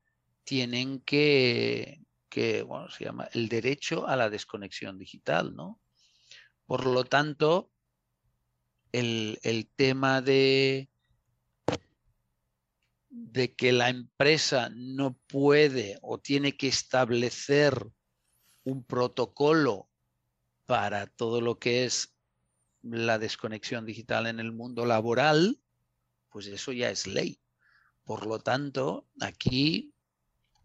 tienen 0.44 1.02
que, 1.02 2.02
que, 2.30 2.64
bueno, 2.64 2.90
se 2.90 3.06
llama 3.06 3.30
el 3.34 3.50
derecho 3.50 4.08
a 4.08 4.16
la 4.16 4.30
desconexión 4.30 4.98
digital, 4.98 5.56
¿no? 5.56 5.80
Por 6.66 6.86
lo 6.86 7.04
tanto, 7.06 7.72
el, 8.92 9.40
el 9.44 9.68
tema 9.68 10.22
de, 10.22 10.90
de 13.10 13.56
que 13.56 13.72
la 13.72 13.90
empresa 13.90 14.70
no 14.74 15.18
puede 15.28 15.98
o 16.02 16.20
tiene 16.20 16.56
que 16.56 16.68
establecer 16.68 17.88
un 18.64 18.84
protocolo 18.84 19.90
para 20.66 21.08
todo 21.08 21.42
lo 21.42 21.58
que 21.58 21.86
es 21.86 22.16
la 22.82 23.18
desconexión 23.18 23.86
digital 23.86 24.28
en 24.28 24.40
el 24.40 24.52
mundo 24.52 24.86
laboral, 24.86 25.60
pues 26.30 26.48
eso 26.48 26.72
ya 26.72 26.90
es 26.90 27.08
ley. 27.08 27.42
Por 28.04 28.26
lo 28.26 28.40
tanto, 28.40 29.08
aquí 29.20 29.94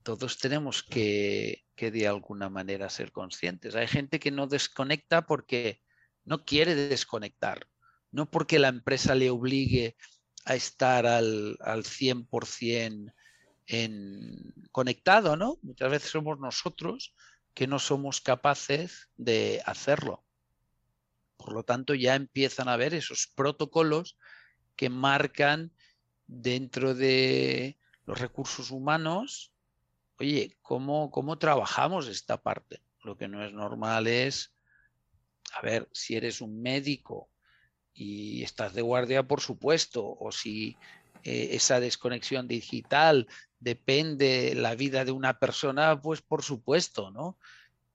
todos 0.03 0.39
tenemos 0.39 0.83
que, 0.83 1.65
que 1.75 1.91
de 1.91 2.07
alguna 2.07 2.51
manera 2.51 2.91
ser 2.91 3.11
conscientes. 3.11 3.75
Hay 3.75 3.89
gente 3.89 4.21
que 4.21 4.31
no 4.31 4.47
desconecta 4.47 5.27
porque 5.27 5.83
no 6.25 6.45
quiere 6.45 6.75
desconectar, 6.75 7.69
no 8.11 8.31
porque 8.31 8.59
la 8.59 8.69
empresa 8.69 9.15
le 9.15 9.31
obligue 9.31 9.97
a 10.45 10.55
estar 10.55 11.07
al, 11.07 11.57
al 11.61 11.85
100% 11.85 13.13
en, 13.67 14.55
conectado, 14.73 15.37
¿no? 15.37 15.59
Muchas 15.63 15.91
veces 15.91 16.11
somos 16.11 16.39
nosotros 16.39 17.15
que 17.55 17.67
no 17.67 17.79
somos 17.79 18.21
capaces 18.21 19.09
de 19.17 19.63
hacerlo. 19.65 20.25
Por 21.37 21.53
lo 21.53 21.63
tanto, 21.63 21.95
ya 21.95 22.15
empiezan 22.15 22.69
a 22.69 22.75
haber 22.75 22.95
esos 22.95 23.27
protocolos 23.35 24.19
que 24.77 24.91
marcan 24.91 25.73
dentro 26.27 26.95
de 26.95 27.79
los 28.07 28.19
recursos 28.19 28.71
humanos, 28.71 29.53
oye, 30.19 30.57
¿cómo, 30.63 31.11
cómo 31.11 31.39
trabajamos 31.39 32.09
esta 32.09 32.43
parte? 32.43 32.83
Lo 33.03 33.17
que 33.17 33.29
no 33.29 33.45
es 33.45 33.53
normal 33.53 34.07
es, 34.07 34.55
a 35.53 35.63
ver, 35.63 35.89
si 35.93 36.17
eres 36.17 36.41
un 36.41 36.61
médico 36.61 37.31
y 37.95 38.43
estás 38.43 38.75
de 38.75 38.83
guardia, 38.83 39.23
por 39.23 39.41
supuesto, 39.41 40.17
o 40.19 40.33
si 40.33 40.77
eh, 41.23 41.51
esa 41.53 41.81
desconexión 41.81 42.49
digital 42.49 43.29
depende 43.61 44.55
la 44.55 44.75
vida 44.75 45.05
de 45.05 45.13
una 45.13 45.39
persona, 45.39 46.01
pues 46.01 46.21
por 46.21 46.43
supuesto, 46.43 47.11
¿no? 47.11 47.39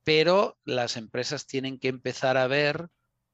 Pero 0.04 0.58
las 0.64 0.98
empresas 0.98 1.46
tienen 1.46 1.78
que 1.78 1.90
empezar 1.90 2.38
a 2.38 2.48
ver 2.48 2.90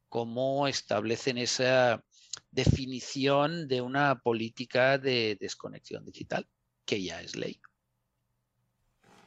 cómo 0.09 0.67
establecen 0.67 1.37
esa 1.37 2.03
definición 2.51 3.67
de 3.67 3.81
una 3.81 4.19
política 4.19 4.97
de 4.97 5.37
desconexión 5.39 6.03
digital, 6.03 6.47
que 6.85 7.01
ya 7.03 7.21
es 7.21 7.35
ley. 7.35 7.61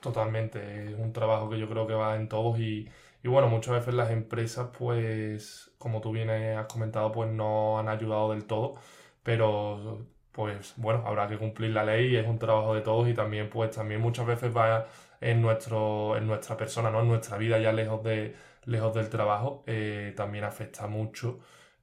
Totalmente, 0.01 0.93
es 0.93 0.95
un 0.99 1.13
trabajo 1.13 1.51
que 1.51 1.59
yo 1.59 1.69
creo 1.69 1.87
que 1.89 1.95
va 1.95 2.15
en 2.15 2.29
todos 2.29 2.61
y, 2.61 2.89
y 3.23 3.29
bueno, 3.29 3.49
muchas 3.49 3.75
veces 3.75 3.95
las 3.95 4.11
empresas, 4.13 4.69
pues, 4.79 5.73
como 5.77 6.01
tú 6.01 6.13
bien 6.13 6.31
has 6.31 6.67
comentado, 6.67 7.11
pues 7.11 7.29
no 7.31 7.79
han 7.81 7.89
ayudado 7.89 8.31
del 8.31 8.45
todo, 8.47 8.77
pero 9.25 10.07
pues 10.31 10.75
bueno, 10.77 11.03
habrá 11.05 11.27
que 11.27 11.37
cumplir 11.37 11.73
la 11.73 11.83
ley 11.85 12.13
y 12.13 12.17
es 12.17 12.29
un 12.29 12.39
trabajo 12.39 12.75
de 12.77 12.83
todos 12.83 13.09
y 13.09 13.15
también 13.15 13.51
pues 13.51 13.73
también 13.73 14.01
muchas 14.01 14.25
veces 14.25 14.57
va 14.57 14.87
en 15.21 15.43
nuestro, 15.43 16.17
en 16.17 16.29
nuestra 16.29 16.57
persona, 16.57 16.91
¿no? 16.93 17.01
En 17.01 17.09
nuestra 17.09 17.37
vida 17.37 17.59
ya 17.59 17.73
lejos 17.73 18.05
de, 18.05 18.37
lejos 18.67 18.95
del 18.95 19.09
trabajo, 19.09 19.65
eh, 19.67 20.13
también 20.17 20.45
afecta 20.45 20.87
mucho. 20.87 21.41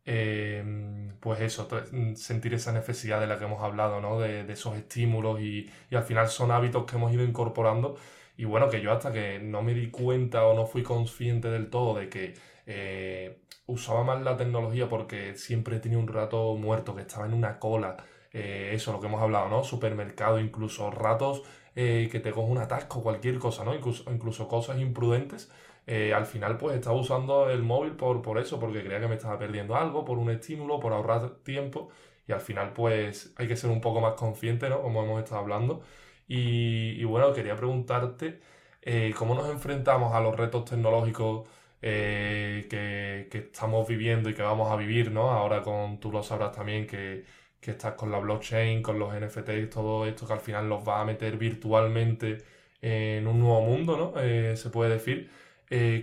Em, 0.08 1.18
pues 1.20 1.42
eso, 1.42 1.68
sentir 2.16 2.54
esa 2.54 2.72
necesidad 2.72 3.20
de 3.20 3.28
la 3.28 3.40
que 3.40 3.46
hemos 3.46 3.64
hablado, 3.64 4.02
¿no? 4.02 4.20
De, 4.20 4.42
esos 4.52 4.76
estímulos 4.78 5.40
y, 5.42 5.70
y, 5.90 5.96
al 5.96 6.04
final 6.04 6.28
son 6.30 6.52
hábitos 6.52 6.86
que 6.86 6.96
hemos 6.96 7.12
ido 7.12 7.24
incorporando 7.24 7.96
y 8.38 8.46
bueno, 8.46 8.70
que 8.70 8.82
yo 8.82 8.92
hasta 8.92 9.12
que 9.12 9.40
no 9.40 9.62
me 9.62 9.74
di 9.74 9.90
cuenta 9.90 10.46
o 10.46 10.54
no 10.54 10.66
fui 10.66 10.84
consciente 10.84 11.50
del 11.50 11.70
todo 11.70 11.96
de 11.98 12.10
que 12.10 12.34
eh, 12.66 13.40
usaba 13.68 14.04
más 14.04 14.22
la 14.22 14.38
tecnología 14.38 14.90
porque 14.90 15.36
siempre 15.36 15.80
tenía 15.80 15.98
un 15.98 16.08
rato 16.08 16.56
muerto, 16.56 16.96
que 16.96 17.02
estaba 17.02 17.26
en 17.26 17.34
una 17.34 17.60
cola, 17.60 17.98
eh, 18.34 18.72
eso, 18.74 18.92
lo 18.92 19.00
que 19.00 19.08
hemos 19.08 19.22
hablado, 19.22 19.50
¿no? 19.50 19.64
Supermercado, 19.64 20.40
incluso 20.40 20.92
ratos 20.92 21.44
eh, 21.76 22.10
que 22.12 22.20
te 22.20 22.32
coge 22.32 22.52
un 22.52 22.58
atasco, 22.58 23.02
cualquier 23.02 23.40
cosa, 23.40 23.64
¿no? 23.64 23.74
Incluso, 23.74 24.12
incluso 24.12 24.48
cosas 24.48 24.80
imprudentes. 24.80 25.52
Al 25.88 26.26
final, 26.26 26.58
pues 26.58 26.76
estaba 26.76 26.96
usando 26.98 27.50
el 27.50 27.62
móvil 27.64 27.94
por, 27.94 28.22
por 28.22 28.40
eso, 28.40 28.60
porque 28.60 28.84
creía 28.84 29.00
que 29.00 29.08
me 29.08 29.16
estaba 29.16 29.38
perdiendo 29.38 29.76
algo, 29.76 30.04
por 30.06 30.18
un 30.18 30.30
estímulo, 30.32 30.80
por 30.80 30.94
ahorrar 30.94 31.38
tiempo. 31.44 31.90
Y 32.28 32.32
al 32.32 32.42
final, 32.42 32.74
pues 32.74 33.34
hay 33.38 33.48
que 33.48 33.56
ser 33.56 33.70
un 33.70 33.82
poco 33.82 34.02
más 34.02 34.14
consciente, 34.14 34.70
¿no? 34.70 34.82
Como 34.82 35.04
hemos 35.04 35.24
estado 35.24 35.42
hablando. 35.42 35.82
Y, 36.28 37.04
bueno, 37.06 37.34
quería 37.34 37.56
preguntarte 37.56 38.40
eh, 38.82 39.14
cómo 39.18 39.36
nos 39.36 39.50
enfrentamos 39.50 40.14
a 40.14 40.20
los 40.22 40.36
retos 40.36 40.66
tecnológicos 40.66 41.48
eh, 41.82 42.68
que, 42.70 43.38
estamos 43.38 43.88
viviendo 43.88 44.30
y 44.30 44.34
que 44.34 44.42
vamos 44.42 44.72
a 44.72 44.76
vivir, 44.76 45.12
¿no? 45.12 45.32
Ahora 45.32 45.62
con, 45.62 46.00
tú 46.00 46.12
lo 46.12 46.24
sabrás 46.24 46.52
también 46.52 46.88
que, 46.88 47.24
estás 47.62 47.94
con 47.96 48.12
la 48.12 48.20
blockchain, 48.20 48.84
con 48.84 49.00
los 49.00 49.14
NFTs, 49.14 49.70
todo 49.72 50.06
esto 50.06 50.28
que 50.28 50.34
al 50.34 50.40
final 50.40 50.70
los 50.70 50.88
va 50.88 51.02
a 51.02 51.06
meter 51.06 51.36
virtualmente 51.38 52.38
en 52.82 53.28
un 53.28 53.40
nuevo 53.40 53.62
mundo, 53.62 53.98
¿no? 53.98 54.22
Eh, 54.22 54.56
se 54.56 54.70
puede 54.70 54.92
decir. 54.94 55.30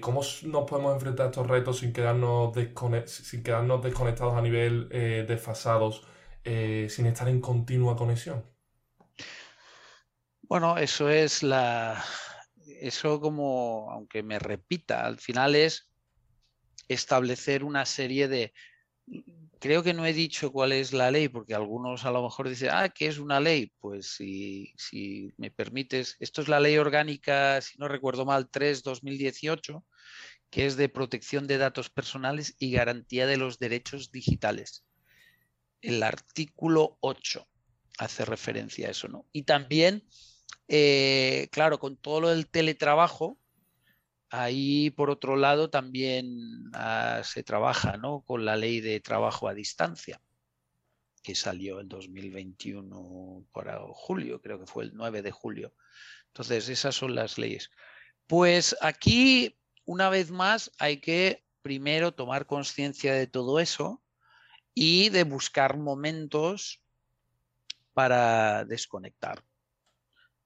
¿Cómo 0.01 0.23
nos 0.45 0.65
podemos 0.69 0.95
enfrentar 0.95 1.27
a 1.27 1.29
estos 1.31 1.47
retos 1.47 1.79
sin 1.79 1.93
quedarnos, 1.93 2.53
sin 3.07 3.43
quedarnos 3.43 3.83
desconectados 3.83 4.35
a 4.35 4.43
nivel 4.43 4.89
desfasados, 4.89 6.07
sin 6.45 7.07
estar 7.07 7.29
en 7.29 7.41
continua 7.41 7.97
conexión? 7.97 8.45
Bueno, 10.43 10.77
eso 10.77 11.09
es 11.09 11.43
la. 11.43 12.05
Eso, 12.67 13.21
como, 13.21 13.91
aunque 13.91 14.23
me 14.23 14.39
repita, 14.39 15.07
al 15.07 15.19
final 15.19 15.55
es 15.55 15.91
establecer 16.89 17.65
una 17.65 17.87
serie 17.87 18.29
de. 18.29 18.53
Creo 19.63 19.85
que 19.85 19.95
no 19.95 20.05
he 20.05 20.13
dicho 20.13 20.51
cuál 20.51 20.73
es 20.73 20.93
la 20.93 21.13
ley, 21.13 21.29
porque 21.29 21.55
algunos 21.55 22.05
a 22.05 22.11
lo 22.11 22.21
mejor 22.21 22.49
dicen, 22.49 22.71
ah, 22.73 22.89
¿qué 22.89 23.07
es 23.07 23.19
una 23.19 23.39
ley? 23.39 23.73
Pues 23.79 24.09
si, 24.09 24.75
si 24.77 25.33
me 25.37 25.53
permites, 25.53 26.17
esto 26.19 26.43
es 26.43 26.49
la 26.49 26.59
ley 26.59 26.79
orgánica, 26.79 27.61
si 27.61 27.79
no 27.79 27.87
recuerdo 27.87 28.25
mal, 28.25 28.51
3-2018, 28.51 29.85
que 30.51 30.67
es 30.67 30.77
de 30.77 30.89
protección 30.89 31.47
de 31.47 31.59
datos 31.59 31.91
personales 31.91 32.57
y 32.59 32.73
garantía 32.73 33.29
de 33.29 33.37
los 33.37 33.61
derechos 33.61 34.11
digitales. 34.11 34.85
El 35.81 36.03
artículo 36.03 36.99
8 36.99 37.47
hace 37.99 38.25
referencia 38.25 38.89
a 38.89 38.91
eso, 38.91 39.07
¿no? 39.07 39.27
Y 39.31 39.45
también 39.45 40.03
eh, 40.75 41.49
claro, 41.53 41.79
con 41.79 41.97
todo 41.97 42.21
lo 42.21 42.29
del 42.31 42.49
teletrabajo, 42.49 43.39
ahí 44.33 44.91
por 44.91 45.11
otro 45.11 45.37
lado 45.37 45.69
también 45.69 46.71
ah, 46.73 47.21
se 47.23 47.43
trabaja 47.43 47.99
¿no? 47.99 48.23
con 48.23 48.47
la 48.47 48.57
ley 48.57 48.81
de 48.81 48.99
trabajo 48.99 49.47
a 49.47 49.55
distancia, 49.55 50.21
que 51.23 51.35
salió 51.35 51.81
en 51.81 51.89
2021 51.89 53.47
para 53.53 53.79
julio, 53.93 54.41
creo 54.41 54.59
que 54.59 54.67
fue 54.67 54.85
el 54.85 54.93
9 54.95 55.21
de 55.21 55.31
julio. 55.31 55.75
Entonces, 56.29 56.71
esas 56.71 56.95
son 56.95 57.15
las 57.15 57.37
leyes. 57.37 57.71
Pues 58.27 58.75
aquí, 58.81 59.59
una 59.85 60.09
vez 60.09 60.31
más, 60.31 60.73
hay 60.79 60.97
que 60.97 61.45
primero 61.61 62.15
tomar 62.15 62.47
conciencia 62.47 63.13
de 63.13 63.27
todo 63.27 63.61
eso 63.61 64.03
y 64.73 65.11
de 65.11 65.25
buscar 65.25 65.77
momentos 65.77 66.83
para 67.93 68.65
desconectar. 68.65 69.45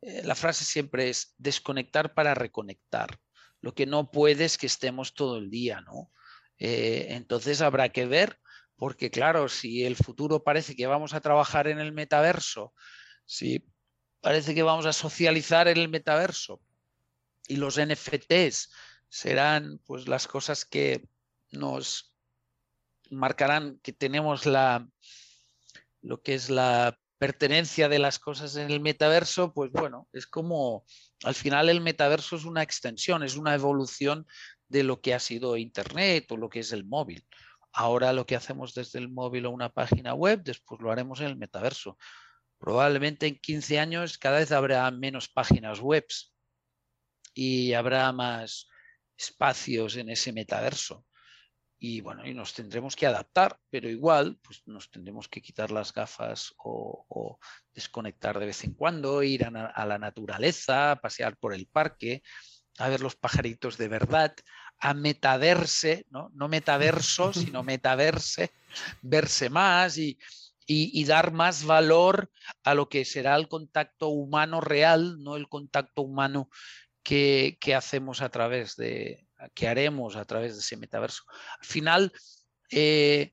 Eh, 0.03 0.22
la 0.25 0.35
frase 0.35 0.64
siempre 0.64 1.09
es 1.09 1.37
desconectar 1.38 2.14
para 2.14 2.35
reconectar. 2.35 3.20
Lo 3.66 3.74
que 3.74 3.85
no 3.85 4.12
puede 4.12 4.44
es 4.44 4.59
que 4.59 4.68
estemos 4.68 5.12
todo 5.12 5.38
el 5.38 5.50
día, 5.50 5.81
¿no? 5.81 6.12
Eh, 6.57 7.09
entonces 7.11 7.61
habrá 7.61 7.88
que 7.88 8.07
ver, 8.07 8.38
porque 8.76 9.11
claro, 9.11 9.48
si 9.48 9.85
el 9.85 9.96
futuro 9.96 10.44
parece 10.44 10.76
que 10.76 10.87
vamos 10.87 11.14
a 11.14 11.20
trabajar 11.20 11.66
en 11.66 11.81
el 11.81 11.90
metaverso, 11.90 12.72
si 13.24 13.66
parece 14.20 14.55
que 14.55 14.62
vamos 14.62 14.87
a 14.87 14.92
socializar 14.92 15.66
en 15.66 15.79
el 15.79 15.88
metaverso 15.88 16.61
y 17.48 17.57
los 17.57 17.76
NFTs 17.76 18.70
serán 19.09 19.81
pues 19.85 20.07
las 20.07 20.29
cosas 20.29 20.64
que 20.64 21.02
nos 21.50 22.14
marcarán 23.11 23.81
que 23.83 23.92
tenemos 23.92 24.46
la 24.46 24.88
lo 26.02 26.22
que 26.22 26.35
es 26.35 26.50
la 26.50 26.96
pertenencia 27.18 27.88
de 27.88 27.98
las 27.98 28.18
cosas 28.18 28.57
en 28.57 28.70
el 28.70 28.81
metaverso, 28.81 29.52
pues 29.52 29.70
bueno, 29.72 30.09
es 30.12 30.26
como, 30.26 30.85
al 31.24 31.35
final 31.35 31.68
el 31.68 31.81
metaverso 31.81 32.37
es 32.37 32.44
una 32.44 32.62
extensión, 32.62 33.22
es 33.22 33.37
una 33.37 33.55
evolución 33.55 34.26
de 34.68 34.83
lo 34.83 35.00
que 35.00 35.14
ha 35.14 35.18
sido 35.18 35.57
Internet 35.57 36.31
o 36.33 36.37
lo 36.37 36.48
que 36.48 36.61
es 36.61 36.72
el 36.72 36.85
móvil. 36.85 37.26
Ahora 37.72 38.12
lo 38.12 38.26
que 38.26 38.37
hacemos 38.37 38.74
desde 38.74 38.98
el 38.98 39.09
móvil 39.09 39.46
o 39.46 39.50
una 39.50 39.70
página 39.70 40.14
web, 40.14 40.42
después 40.42 40.81
lo 40.81 40.90
haremos 40.90 41.20
en 41.20 41.26
el 41.26 41.37
metaverso. 41.37 41.98
Probablemente 42.59 43.26
en 43.26 43.38
15 43.38 43.79
años 43.79 44.18
cada 44.18 44.38
vez 44.38 44.52
habrá 44.52 44.90
menos 44.90 45.29
páginas 45.29 45.81
web 45.81 46.07
y 47.35 47.74
habrá 47.74 48.11
más 48.12 48.68
espacios 49.16 49.96
en 49.96 50.11
ese 50.11 50.33
metaverso. 50.33 51.05
Y 51.79 52.01
bueno, 52.01 52.27
y 52.27 52.33
nos 52.33 52.55
tendremos 52.55 52.97
que 52.97 53.07
adaptar, 53.07 53.59
pero 53.71 53.89
igual 53.89 54.39
pues 54.43 54.62
nos 54.67 54.91
tendremos 54.91 55.29
que 55.29 55.43
quitar 55.43 55.71
las 55.71 55.93
gafas 55.93 56.55
o, 56.59 57.39
desconectar 57.75 58.39
de 58.39 58.47
vez 58.47 58.65
en 58.65 58.73
cuando, 58.73 59.23
ir 59.23 59.45
a, 59.45 59.87
la 59.87 59.99
naturaleza, 59.99 60.99
pasear 61.03 61.37
por 61.37 61.53
el 61.53 61.67
parque, 61.67 62.23
a 62.79 62.89
ver 62.89 63.03
los 63.03 63.17
pajaritos 63.17 63.77
de 63.77 63.89
verdad, 63.89 64.35
a 64.79 64.95
metaverse, 64.95 66.07
no, 66.09 66.31
no 66.33 66.49
metaverso, 66.49 67.33
sino 67.35 67.62
metaverse, 67.62 68.53
verse 69.03 69.51
más 69.51 69.99
y, 69.99 70.19
y, 70.67 71.05
dar 71.05 71.33
más 71.33 71.65
valor 71.65 72.31
a 72.65 72.75
lo 72.75 72.89
que 72.89 73.05
será 73.05 73.37
el 73.37 73.49
contacto 73.49 74.09
humano 74.09 74.62
real, 74.62 75.23
no 75.23 75.37
el 75.37 75.49
contacto 75.49 76.03
humano 76.03 76.49
que, 77.03 77.59
que 77.61 77.75
hacemos 77.75 78.23
a 78.23 78.31
través 78.31 78.77
de, 78.77 79.26
que 79.55 79.68
haremos 79.68 80.16
a 80.16 80.25
través 80.25 80.55
de 80.55 80.61
ese 80.61 80.77
metaverso. 80.77 81.25
Al 81.61 81.66
final, 81.66 82.12
eh, 82.70 83.33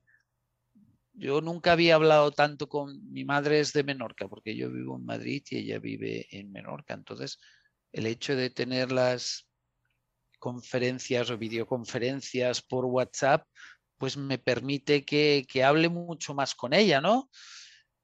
yo 1.12 1.40
nunca 1.40 1.72
había 1.72 1.94
hablado 1.94 2.32
tanto 2.32 2.68
con 2.68 3.12
mi 3.12 3.24
madre 3.24 3.60
es 3.60 3.72
de 3.72 3.84
Menorca, 3.84 4.28
porque 4.28 4.56
yo 4.56 4.70
vivo 4.70 4.96
en 4.96 5.04
Madrid 5.04 5.42
y 5.50 5.58
ella 5.58 5.78
vive 5.78 6.26
en 6.30 6.52
Menorca. 6.52 6.94
Entonces, 6.94 7.38
el 7.92 8.06
hecho 8.06 8.34
de 8.34 8.50
tener 8.50 8.90
las 8.90 9.48
conferencias 10.38 11.30
o 11.30 11.38
videoconferencias 11.38 12.60
por 12.60 12.84
WhatsApp, 12.84 13.46
pues 13.96 14.16
me 14.16 14.38
permite 14.38 15.04
que, 15.04 15.46
hable 15.64 15.88
mucho 15.88 16.34
más 16.34 16.54
con 16.54 16.74
ella, 16.74 17.00
¿no? 17.00 17.30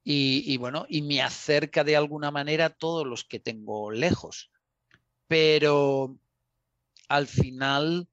Y, 0.02 0.44
y, 0.46 0.56
bueno, 0.56 0.86
y 0.88 1.02
me 1.02 1.20
acerca 1.20 1.84
de 1.84 1.96
alguna 1.96 2.30
manera 2.30 2.66
a 2.66 2.70
todos 2.70 3.06
los 3.06 3.24
que 3.24 3.40
tengo 3.40 3.90
lejos. 3.90 4.50
Pero 5.26 6.18
al 7.10 7.26
final 7.26 8.08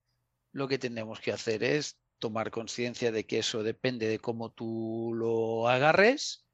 lo 0.51 0.67
que 0.67 0.79
tenemos 0.79 1.19
que 1.19 1.31
hacer 1.31 1.63
es 1.63 1.99
tomar 2.17 2.49
conciencia 2.49 3.11
de 3.11 3.27
que 3.27 3.39
eso 3.39 3.61
depende 3.61 4.07
de 4.07 4.17
cómo 4.17 4.51
tú 4.51 5.13
lo 5.13 5.69
agarres 5.69 6.47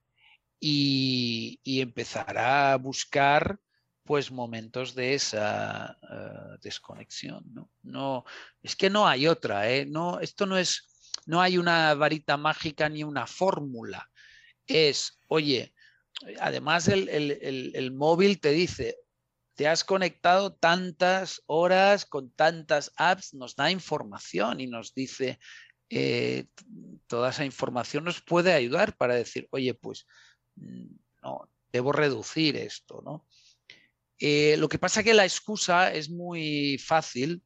y, 0.60 1.62
empezar 1.64 2.38
a 2.38 2.76
buscar 2.76 3.60
pues 4.04 4.30
momentos 4.30 4.94
de 4.94 5.14
esa 5.14 5.98
eh, 6.02 6.58
desconexión. 6.62 7.46
¿no? 7.46 7.72
¿no? 7.82 8.26
es 8.62 8.76
que 8.76 8.90
no 8.90 9.08
hay 9.08 9.28
otra, 9.28 9.72
¿eh? 9.72 9.86
no, 9.86 10.20
esto 10.20 10.46
no 10.46 10.58
es, 10.58 11.14
no 11.26 11.42
hay 11.42 11.58
una 11.58 11.94
varita 11.94 12.36
mágica 12.36 12.90
ni 12.90 13.06
una 13.06 13.26
fórmula. 13.26 14.12
Es, 14.68 15.18
oye, 15.30 15.74
además 16.42 16.90
el 16.90 17.92
móvil 17.94 18.42
te 18.42 18.52
dice, 18.52 18.98
te 19.56 19.68
has 19.68 19.84
conectado 19.84 20.54
tantas 20.54 21.44
horas 21.46 22.06
con 22.06 22.32
tantas 22.32 22.92
apps, 22.98 23.34
nos 23.34 23.56
da 23.56 23.72
información 23.72 24.60
y 24.60 24.68
nos 24.68 24.94
dice, 24.94 25.40
eh, 25.90 26.46
toda 27.08 27.30
esa 27.30 27.46
información 27.46 28.04
nos 28.04 28.22
puede 28.22 28.54
ayudar 28.54 28.98
para 28.98 29.16
decir, 29.16 29.48
oye, 29.52 29.74
pues 29.74 30.08
mm, 30.56 30.96
no, 31.22 31.50
debo 31.72 31.92
reducir 31.92 32.58
esto, 32.58 33.02
¿no? 33.04 33.28
Eh, 34.20 34.56
lo 34.58 34.70
que 34.70 34.80
pasa 34.80 35.04
que 35.04 35.14
la 35.14 35.26
excusa 35.26 35.92
es 35.94 36.10
muy 36.10 36.78
fácil, 36.78 37.44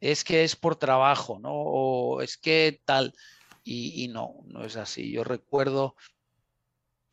es 0.00 0.24
que 0.24 0.44
es 0.44 0.56
por 0.56 0.76
trabajo, 0.76 1.38
¿no? 1.38 1.52
O 1.52 2.20
es 2.20 2.36
que 2.36 2.80
tal, 2.84 3.14
y, 3.64 4.04
y 4.04 4.08
no, 4.08 4.44
no 4.46 4.64
es 4.64 4.76
así. 4.76 5.10
Yo 5.10 5.24
recuerdo 5.24 5.96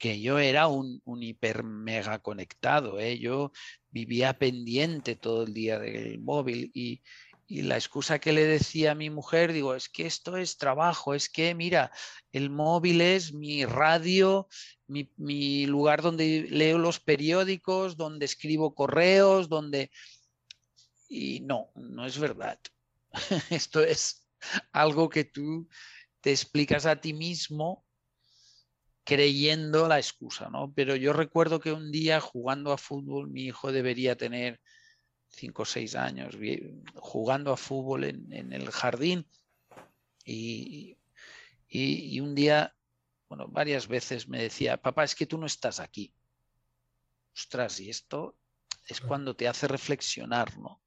que 0.04 0.20
yo 0.20 0.38
era 0.38 0.68
un, 0.68 1.02
hiper 1.24 1.64
mega 1.64 2.20
conectado, 2.20 3.00
¿eh? 3.00 3.20
yo 3.20 3.54
vivía 3.90 4.38
pendiente 4.38 5.16
todo 5.16 5.44
el 5.44 5.54
día 5.54 5.80
del 5.80 6.20
móvil 6.20 6.72
y, 6.74 7.02
la 7.48 7.76
excusa 7.76 8.20
que 8.20 8.34
le 8.34 8.44
decía 8.46 8.92
a 8.92 8.96
mi 8.96 9.10
mujer, 9.10 9.54
digo, 9.54 9.76
es 9.76 9.88
que 9.88 10.06
esto 10.06 10.36
es 10.38 10.58
trabajo, 10.58 11.14
es 11.14 11.30
que 11.30 11.54
mira, 11.56 11.92
el 12.32 12.50
móvil 12.50 13.00
es 13.00 13.32
mi 13.32 13.64
radio, 13.64 14.48
mi, 14.88 15.10
mi 15.16 15.68
lugar 15.68 16.02
donde 16.02 16.48
leo 16.50 16.80
los 16.80 17.00
periódicos, 17.00 17.96
donde 17.96 18.26
escribo 18.26 18.74
correos, 18.76 19.48
donde... 19.48 19.92
Y 21.08 21.42
no, 21.42 21.72
no 21.76 22.06
es 22.06 22.18
verdad. 22.18 22.60
esto 23.52 23.82
es 23.82 24.28
algo 24.72 25.08
que 25.08 25.24
tú 25.24 25.70
te 26.22 26.32
explicas 26.32 26.86
a 26.88 27.00
ti 27.00 27.14
mismo 27.14 27.83
creyendo 29.04 29.88
la 29.88 29.98
excusa, 29.98 30.50
¿no? 30.50 30.72
Pero 30.74 30.96
yo 30.96 31.14
recuerdo 31.14 31.60
que 31.60 31.72
un 31.72 31.92
día 31.92 32.22
jugando 32.22 32.72
a 32.72 32.78
fútbol, 32.78 33.30
mi 33.30 33.44
hijo 33.44 33.72
debería 33.72 34.16
tener 34.16 34.62
cinco 35.28 35.64
o 35.64 35.66
seis 35.66 35.96
años, 35.96 36.38
jugando 36.96 37.52
a 37.52 37.58
fútbol 37.58 38.04
en, 38.06 38.54
el 38.54 38.70
jardín 38.72 39.28
y, 40.24 40.98
y, 41.68 42.20
un 42.20 42.36
día, 42.36 42.76
bueno, 43.28 43.48
varias 43.48 43.88
veces 43.88 44.28
me 44.28 44.42
decía, 44.42 44.78
papá, 44.78 45.04
es 45.04 45.16
que 45.16 45.26
tú 45.26 45.38
no 45.38 45.48
estás 45.48 45.80
aquí. 45.80 46.14
Ostras, 47.36 47.80
y 47.80 47.90
esto 47.90 48.38
es 48.88 49.02
cuando 49.02 49.36
te 49.36 49.48
hace 49.48 49.68
reflexionar, 49.68 50.58
¿no? 50.58 50.82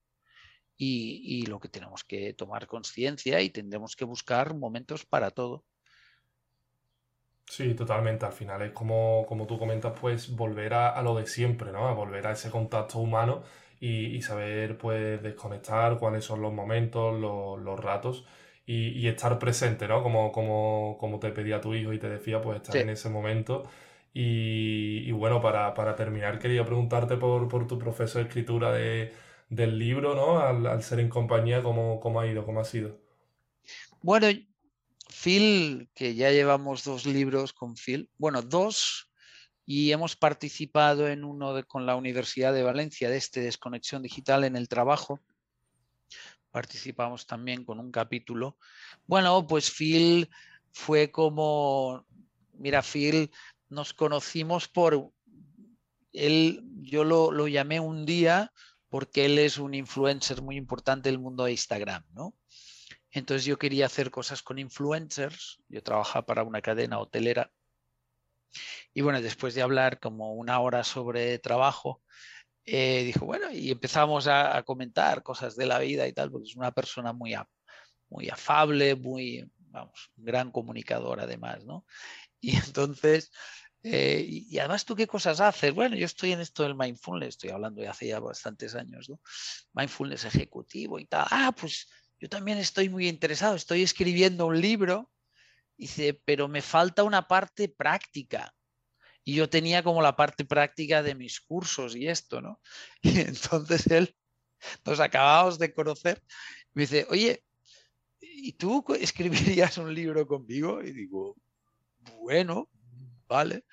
Y, 0.78 1.22
y 1.24 1.46
lo 1.46 1.58
que 1.58 1.68
tenemos 1.68 2.04
que 2.04 2.34
tomar 2.34 2.66
conciencia 2.66 3.40
y 3.40 3.50
tendremos 3.50 3.96
que 3.96 4.04
buscar 4.04 4.54
momentos 4.54 5.04
para 5.04 5.30
todo. 5.30 5.64
Sí, 7.48 7.74
totalmente. 7.74 8.26
Al 8.26 8.32
final 8.32 8.62
es 8.62 8.72
como, 8.72 9.24
como 9.26 9.46
tú 9.46 9.58
comentas, 9.58 9.92
pues 9.98 10.34
volver 10.34 10.74
a, 10.74 11.00
lo 11.02 11.14
de 11.16 11.26
siempre, 11.26 11.70
¿no? 11.72 11.86
A 11.88 11.94
volver 11.94 12.26
a 12.26 12.32
ese 12.32 12.50
contacto 12.50 12.98
humano 12.98 13.42
y, 13.80 14.20
saber, 14.22 14.76
pues, 14.78 15.22
desconectar 15.22 15.98
cuáles 15.98 16.24
son 16.24 16.42
los 16.42 16.52
momentos, 16.52 17.18
los, 17.18 17.80
ratos 17.80 18.26
y, 18.66 19.06
estar 19.06 19.38
presente, 19.38 19.86
¿no? 19.86 20.02
Como, 20.02 20.32
como, 20.32 20.96
como 20.98 21.18
te 21.20 21.30
pedía 21.30 21.60
tu 21.60 21.74
hijo 21.74 21.92
y 21.92 21.98
te 21.98 22.08
decía, 22.08 22.40
pues, 22.42 22.56
estar 22.56 22.76
en 22.76 22.90
ese 22.90 23.08
momento. 23.10 23.64
Y, 24.12 25.10
bueno, 25.12 25.40
para, 25.40 25.94
terminar, 25.96 26.38
quería 26.38 26.64
preguntarte 26.64 27.16
por, 27.16 27.66
tu 27.68 27.78
proceso 27.78 28.18
de 28.18 28.24
escritura 28.24 28.72
de, 28.72 29.12
del 29.50 29.78
libro, 29.78 30.14
¿no? 30.14 30.40
Al, 30.40 30.82
ser 30.82 31.00
en 31.00 31.08
compañía, 31.08 31.62
¿cómo, 31.62 32.00
¿cómo 32.00 32.20
ha 32.20 32.26
ido? 32.26 32.44
¿Cómo 32.44 32.60
ha 32.60 32.64
sido? 32.64 32.98
Bueno, 34.02 34.28
Phil, 35.08 35.88
que 35.94 36.14
ya 36.14 36.30
llevamos 36.30 36.84
dos 36.84 37.06
libros 37.06 37.52
con 37.52 37.76
Phil, 37.76 38.10
bueno, 38.18 38.42
dos, 38.42 39.10
y 39.64 39.92
hemos 39.92 40.16
participado 40.16 41.08
en 41.08 41.24
uno 41.24 41.54
con 41.66 41.86
la 41.86 41.96
Universidad 41.96 42.52
de 42.52 42.62
Valencia 42.62 43.10
de 43.10 43.16
este 43.16 43.40
Desconexión 43.40 44.02
Digital 44.02 44.44
en 44.44 44.56
el 44.56 44.68
trabajo. 44.68 45.20
Participamos 46.50 47.26
también 47.26 47.64
con 47.64 47.80
un 47.80 47.90
capítulo. 47.90 48.58
Bueno, 49.06 49.46
pues 49.46 49.70
Phil 49.70 50.30
fue 50.72 51.10
como, 51.10 52.06
mira, 52.54 52.82
Phil, 52.82 53.30
nos 53.68 53.92
conocimos 53.92 54.68
por, 54.68 55.12
él, 56.12 56.62
yo 56.80 57.04
lo, 57.04 57.30
lo 57.30 57.48
llamé 57.48 57.80
un 57.80 58.06
día 58.06 58.52
porque 58.88 59.26
él 59.26 59.38
es 59.38 59.58
un 59.58 59.74
influencer 59.74 60.42
muy 60.42 60.56
importante 60.56 61.08
del 61.08 61.18
mundo 61.18 61.44
de 61.44 61.52
Instagram, 61.52 62.04
¿no? 62.12 62.34
Entonces 63.18 63.46
yo 63.46 63.58
quería 63.58 63.86
hacer 63.86 64.10
cosas 64.10 64.42
con 64.42 64.58
influencers, 64.58 65.58
yo 65.68 65.82
trabajaba 65.82 66.26
para 66.26 66.42
una 66.42 66.60
cadena 66.60 66.98
hotelera 66.98 67.50
y 68.92 69.00
bueno, 69.00 69.22
después 69.22 69.54
de 69.54 69.62
hablar 69.62 70.00
como 70.00 70.34
una 70.34 70.60
hora 70.60 70.84
sobre 70.84 71.38
trabajo, 71.38 72.02
eh, 72.66 73.04
dijo, 73.04 73.24
bueno, 73.24 73.50
y 73.50 73.70
empezamos 73.70 74.26
a, 74.26 74.62
comentar 74.64 75.22
cosas 75.22 75.56
de 75.56 75.64
la 75.66 75.78
vida 75.78 76.06
y 76.06 76.12
tal, 76.12 76.30
porque 76.30 76.48
es 76.48 76.56
una 76.56 76.72
persona 76.72 77.14
muy, 77.14 77.34
muy 78.10 78.28
afable, 78.28 78.94
muy, 78.94 79.50
vamos, 79.70 80.10
un 80.16 80.24
gran 80.24 80.50
comunicador 80.50 81.20
además, 81.20 81.64
¿no? 81.64 81.86
Y 82.40 82.54
entonces, 82.54 83.32
eh, 83.82 84.24
y, 84.28 84.58
además, 84.58 84.84
¿tú 84.84 84.94
qué 84.94 85.06
cosas 85.06 85.40
haces? 85.40 85.74
Bueno, 85.74 85.96
yo 85.96 86.04
estoy 86.04 86.32
en 86.32 86.40
esto 86.40 86.64
del 86.64 86.76
mindfulness, 86.76 87.30
estoy 87.30 87.50
hablando 87.50 87.80
de 87.80 87.88
hace 87.88 88.08
ya 88.08 88.20
bastantes 88.20 88.74
años, 88.74 89.08
¿no? 89.08 89.20
Mindfulness 89.72 90.26
ejecutivo 90.26 90.98
y 90.98 91.06
tal. 91.06 91.26
Ah, 91.30 91.52
pues 91.58 91.88
yo 92.18 92.28
también 92.28 92.58
estoy 92.58 92.88
muy 92.88 93.08
interesado, 93.08 93.54
estoy 93.56 93.82
escribiendo 93.82 94.46
un 94.46 94.60
libro, 94.60 95.10
dice, 95.76 96.20
pero 96.24 96.48
me 96.48 96.62
falta 96.62 97.02
una 97.02 97.28
parte 97.28 97.68
práctica. 97.68 98.54
Y 99.22 99.34
yo 99.34 99.50
tenía 99.50 99.82
como 99.82 100.02
la 100.02 100.14
parte 100.14 100.44
práctica 100.44 101.02
de 101.02 101.14
mis 101.14 101.40
cursos 101.40 101.96
y 101.96 102.08
esto, 102.08 102.40
¿no? 102.40 102.60
Y 103.02 103.20
entonces 103.20 103.86
él, 103.88 104.16
nos 104.84 105.00
acabamos 105.00 105.58
de 105.58 105.74
conocer, 105.74 106.22
me 106.72 106.82
dice, 106.82 107.06
oye, 107.10 107.44
¿y 108.20 108.52
tú 108.52 108.84
escribirías 108.98 109.78
un 109.78 109.92
libro 109.94 110.26
conmigo? 110.26 110.82
Y 110.82 110.92
digo, 110.92 111.36
bueno, 112.20 112.70
vale. 113.26 113.64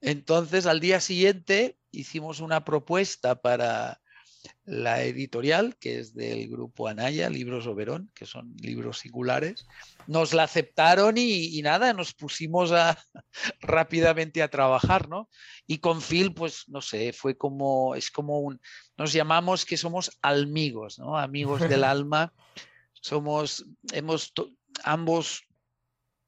Entonces 0.00 0.66
al 0.66 0.80
día 0.80 1.00
siguiente 1.00 1.78
hicimos 1.90 2.40
una 2.40 2.64
propuesta 2.64 3.40
para 3.40 4.00
la 4.64 5.02
editorial, 5.02 5.76
que 5.78 5.98
es 5.98 6.14
del 6.14 6.48
grupo 6.48 6.88
Anaya, 6.88 7.30
Libros 7.30 7.66
Oberón, 7.66 8.10
que 8.14 8.26
son 8.26 8.54
libros 8.60 8.98
singulares, 8.98 9.66
nos 10.06 10.34
la 10.34 10.44
aceptaron 10.44 11.14
y, 11.16 11.60
nada, 11.62 11.92
nos 11.92 12.14
pusimos 12.14 12.72
a, 12.72 12.98
rápidamente 13.60 14.42
a 14.42 14.48
trabajar, 14.48 15.08
¿no? 15.08 15.28
Y 15.66 15.78
con 15.78 16.00
Phil, 16.00 16.34
pues 16.34 16.68
no 16.68 16.80
sé, 16.80 17.12
fue 17.12 17.36
como, 17.36 17.94
es 17.94 18.10
como 18.10 18.40
un, 18.40 18.60
nos 18.96 19.12
llamamos 19.12 19.64
que 19.64 19.76
somos 19.76 20.18
amigos, 20.22 20.98
¿no? 20.98 21.16
Amigos 21.16 21.60
del 21.60 21.84
alma, 21.84 22.32
somos, 22.92 23.64
hemos, 23.92 24.32
ambos 24.82 25.46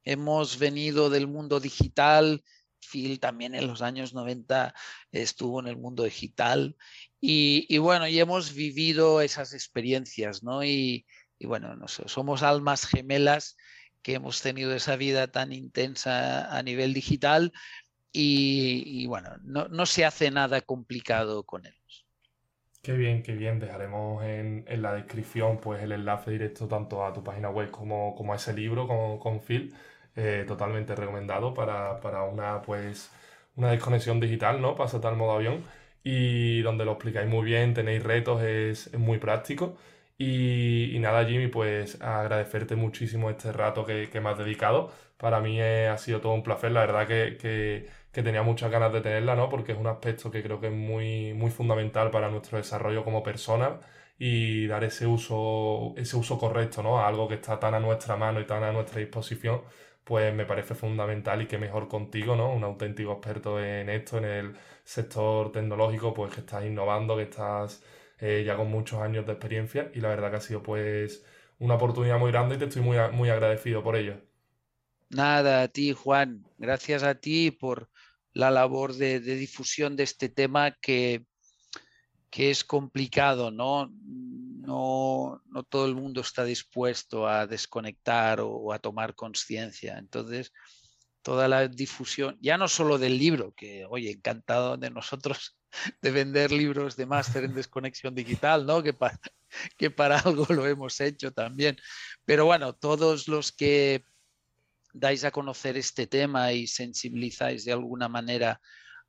hemos 0.05 0.59
venido 0.59 1.11
del 1.11 1.27
mundo 1.27 1.61
digital. 1.61 2.43
Phil 2.81 3.21
también 3.21 3.55
en 3.55 3.67
los 3.67 3.83
años 3.83 4.15
90 4.15 4.73
estuvo 5.13 5.61
en 5.61 5.67
el 5.67 5.77
mundo 5.77 6.05
digital 6.05 6.77
y, 7.21 7.79
bueno, 7.79 8.07
y 8.07 8.19
hemos 8.21 8.55
vivido 8.55 9.21
esas 9.21 9.53
experiencias, 9.53 10.43
¿no? 10.43 10.65
Y, 10.65 11.07
bueno, 11.41 11.77
somos 11.87 12.43
almas 12.43 12.87
gemelas 12.87 13.57
que 14.03 14.15
hemos 14.15 14.41
tenido 14.41 14.75
esa 14.75 14.97
vida 14.97 15.29
tan 15.29 15.53
intensa 15.53 16.57
a 16.57 16.63
nivel 16.63 16.95
digital 16.95 17.53
y, 18.13 19.07
bueno, 19.07 19.31
no, 19.43 19.87
se 19.87 20.05
hace 20.05 20.31
nada 20.31 20.61
complicado 20.61 21.45
con 21.45 21.67
ellos. 21.67 22.07
Qué 22.83 22.93
bien, 22.93 23.23
qué 23.23 23.33
bien. 23.33 23.59
Dejaremos 23.59 24.25
en, 24.25 24.65
la 24.81 24.95
descripción 24.95 25.59
pues 25.61 25.83
el 25.83 25.93
enlace 25.93 26.31
directo 26.31 26.69
tanto 26.69 27.05
a 27.05 27.13
tu 27.13 27.23
página 27.23 27.51
web 27.51 27.71
como, 27.71 28.15
como 28.15 28.33
a 28.33 28.37
ese 28.37 28.53
libro 28.55 28.87
con, 28.87 29.19
con 29.19 29.41
Phil. 29.41 29.75
Eh, 30.17 30.45
totalmente 30.49 30.97
recomendado 30.97 31.55
para, 31.55 32.01
para, 32.01 32.25
una 32.25 32.61
pues 32.63 33.09
una 33.55 33.71
desconexión 33.71 34.19
digital, 34.19 34.61
¿no? 34.61 34.75
Para 34.75 34.89
saltar 34.89 35.13
al 35.13 35.19
modo 35.19 35.33
avión. 35.33 35.63
Y 36.11 36.63
donde 36.63 36.87
lo 36.87 36.93
explicáis 36.93 37.29
muy 37.29 37.45
bien, 37.45 37.75
tenéis 37.75 38.03
retos, 38.03 38.43
es, 38.43 38.87
es 38.87 38.99
muy 38.99 39.19
práctico. 39.19 39.77
Y, 40.17 40.97
nada, 41.01 41.25
Jimmy, 41.27 41.49
pues 41.49 42.01
agradecerte 42.01 42.77
muchísimo 42.77 43.29
este 43.29 43.53
rato 43.53 43.85
que, 43.85 44.09
que 44.11 44.19
me 44.21 44.31
has 44.31 44.39
dedicado. 44.39 44.91
Para 45.19 45.41
mí 45.41 45.61
ha 45.61 45.99
sido 45.99 46.21
todo 46.23 46.33
un 46.33 46.43
placer, 46.43 46.73
la 46.73 46.81
verdad 46.81 47.07
que, 47.07 47.37
que, 47.37 47.89
que, 48.11 48.23
tenía 48.23 48.43
muchas 48.43 48.71
ganas 48.71 48.91
de 48.93 49.03
tenerla, 49.03 49.37
¿no? 49.37 49.51
Porque 49.51 49.73
es 49.73 49.79
un 49.79 49.87
aspecto 49.87 50.31
que 50.31 50.43
creo 50.43 50.59
que 50.61 50.69
es 50.69 50.73
muy, 50.73 51.35
muy 51.35 51.51
fundamental 51.51 52.11
para 52.11 52.31
nuestro 52.31 52.57
desarrollo 52.57 53.05
como 53.05 53.23
personas 53.23 53.73
y 54.19 54.67
dar 54.67 54.85
ese 54.85 55.07
uso, 55.07 55.95
ese 55.97 56.17
uso 56.17 56.39
correcto, 56.39 56.83
¿no? 56.83 56.99
A 57.01 57.07
algo 57.09 57.29
que 57.29 57.35
está 57.35 57.61
tan 57.61 57.75
a 57.75 57.81
nuestra 57.81 58.17
mano 58.17 58.41
y 58.41 58.47
tan 58.47 58.65
a 58.65 58.73
nuestra 58.73 59.01
disposición, 59.01 59.61
pues 60.09 60.35
me 60.35 60.47
parece 60.47 60.75
fundamental 60.75 61.43
y 61.43 61.47
que 61.47 61.59
mejor 61.59 61.87
contigo, 61.87 62.35
¿no? 62.35 62.51
Un 62.51 62.65
auténtico 62.65 63.13
experto 63.13 63.63
en 63.63 63.91
esto, 63.91 64.17
en 64.17 64.25
el 64.25 64.57
sector 64.83 65.53
tecnológico, 65.53 66.15
pues 66.15 66.33
que 66.33 66.41
estás 66.41 66.65
innovando, 66.65 67.15
que 67.15 67.25
estás 67.25 67.83
eh, 68.19 68.43
ya 68.43 68.57
con 68.57 68.71
muchos 68.71 69.03
años 69.03 69.27
de 69.27 69.33
experiencia 69.33 69.91
y 69.95 70.01
la 70.01 70.09
verdad 70.09 70.31
que 70.31 70.37
ha 70.39 70.41
sido 70.41 70.63
pues 70.63 71.27
una 71.59 71.75
oportunidad 71.75 72.19
muy 72.19 72.33
grande 72.33 72.55
y 72.55 72.59
te 72.59 72.65
estoy 72.65 72.81
muy, 72.81 72.97
muy 73.13 73.29
agradecido 73.29 73.83
por 73.83 73.97
ello. 73.97 74.15
Nada, 75.11 75.61
a 75.61 75.69
ti 75.69 75.93
Juan, 75.93 76.43
gracias 76.57 77.03
a 77.03 77.15
ti 77.15 77.51
por 77.51 77.91
la 78.33 78.51
labor 78.51 78.95
de, 78.95 79.21
difusión 79.21 79.95
de 79.95 80.05
este 80.05 80.31
tema 80.31 80.71
que, 80.81 81.27
que 82.31 82.51
es 82.51 82.65
complicado, 82.65 83.51
¿no? 83.51 83.93
No, 84.69 85.43
no 85.47 85.63
todo 85.63 85.87
el 85.87 85.95
mundo 85.95 86.21
está 86.21 86.45
dispuesto 86.45 87.27
a 87.27 87.47
desconectar 87.47 88.41
o 88.43 88.71
a 88.71 88.79
tomar 88.79 89.15
conciencia. 89.15 89.97
Entonces, 89.97 90.53
toda 91.23 91.49
la 91.49 91.69
difusión, 91.69 92.37
ya 92.43 92.59
no 92.59 92.69
solo 92.69 92.99
del 92.99 93.17
libro, 93.19 93.55
que, 93.55 93.87
oye, 93.87 94.11
encantado 94.11 94.77
de 94.77 94.91
nosotros 94.91 95.57
de 96.03 96.11
vender 96.11 96.53
libros 96.53 96.97
de 96.97 97.07
máster 97.07 97.45
en 97.45 97.55
desconexión 97.55 98.15
digital, 98.15 98.67
¿no? 98.67 98.83
Que 98.83 98.93
para, 98.93 99.19
que 99.79 99.91
para 99.91 100.19
algo 100.19 100.45
lo 100.53 100.67
hemos 100.67 101.01
hecho 101.01 101.33
también. 101.33 101.79
Pero 102.27 102.45
bueno, 102.45 102.75
todos 102.75 103.27
los 103.27 103.53
que 103.53 104.05
dais 104.93 105.25
a 105.25 105.31
conocer 105.31 105.79
este 105.79 106.07
tema 106.07 106.53
y 106.53 106.67
sensibilizáis 106.67 107.65
de 107.65 107.73
alguna 107.73 108.09
manera 108.09 108.61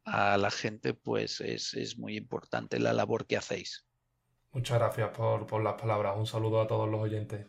a 0.06 0.38
la 0.38 0.52
gente, 0.52 0.94
pues 0.94 1.42
es, 1.42 1.98
muy 1.98 2.16
importante 2.16 2.80
la 2.80 2.94
labor 2.94 3.28
que 3.28 3.36
hacéis. 3.36 3.89
Muchas 4.52 4.78
gracias 4.78 5.10
por, 5.10 5.48
por 5.48 5.64
las 5.64 5.74
palabras. 5.82 6.16
Un 6.16 6.28
saludo 6.28 6.62
a 6.62 6.68
todos 6.68 6.88
los 6.88 7.02
oyentes. 7.02 7.48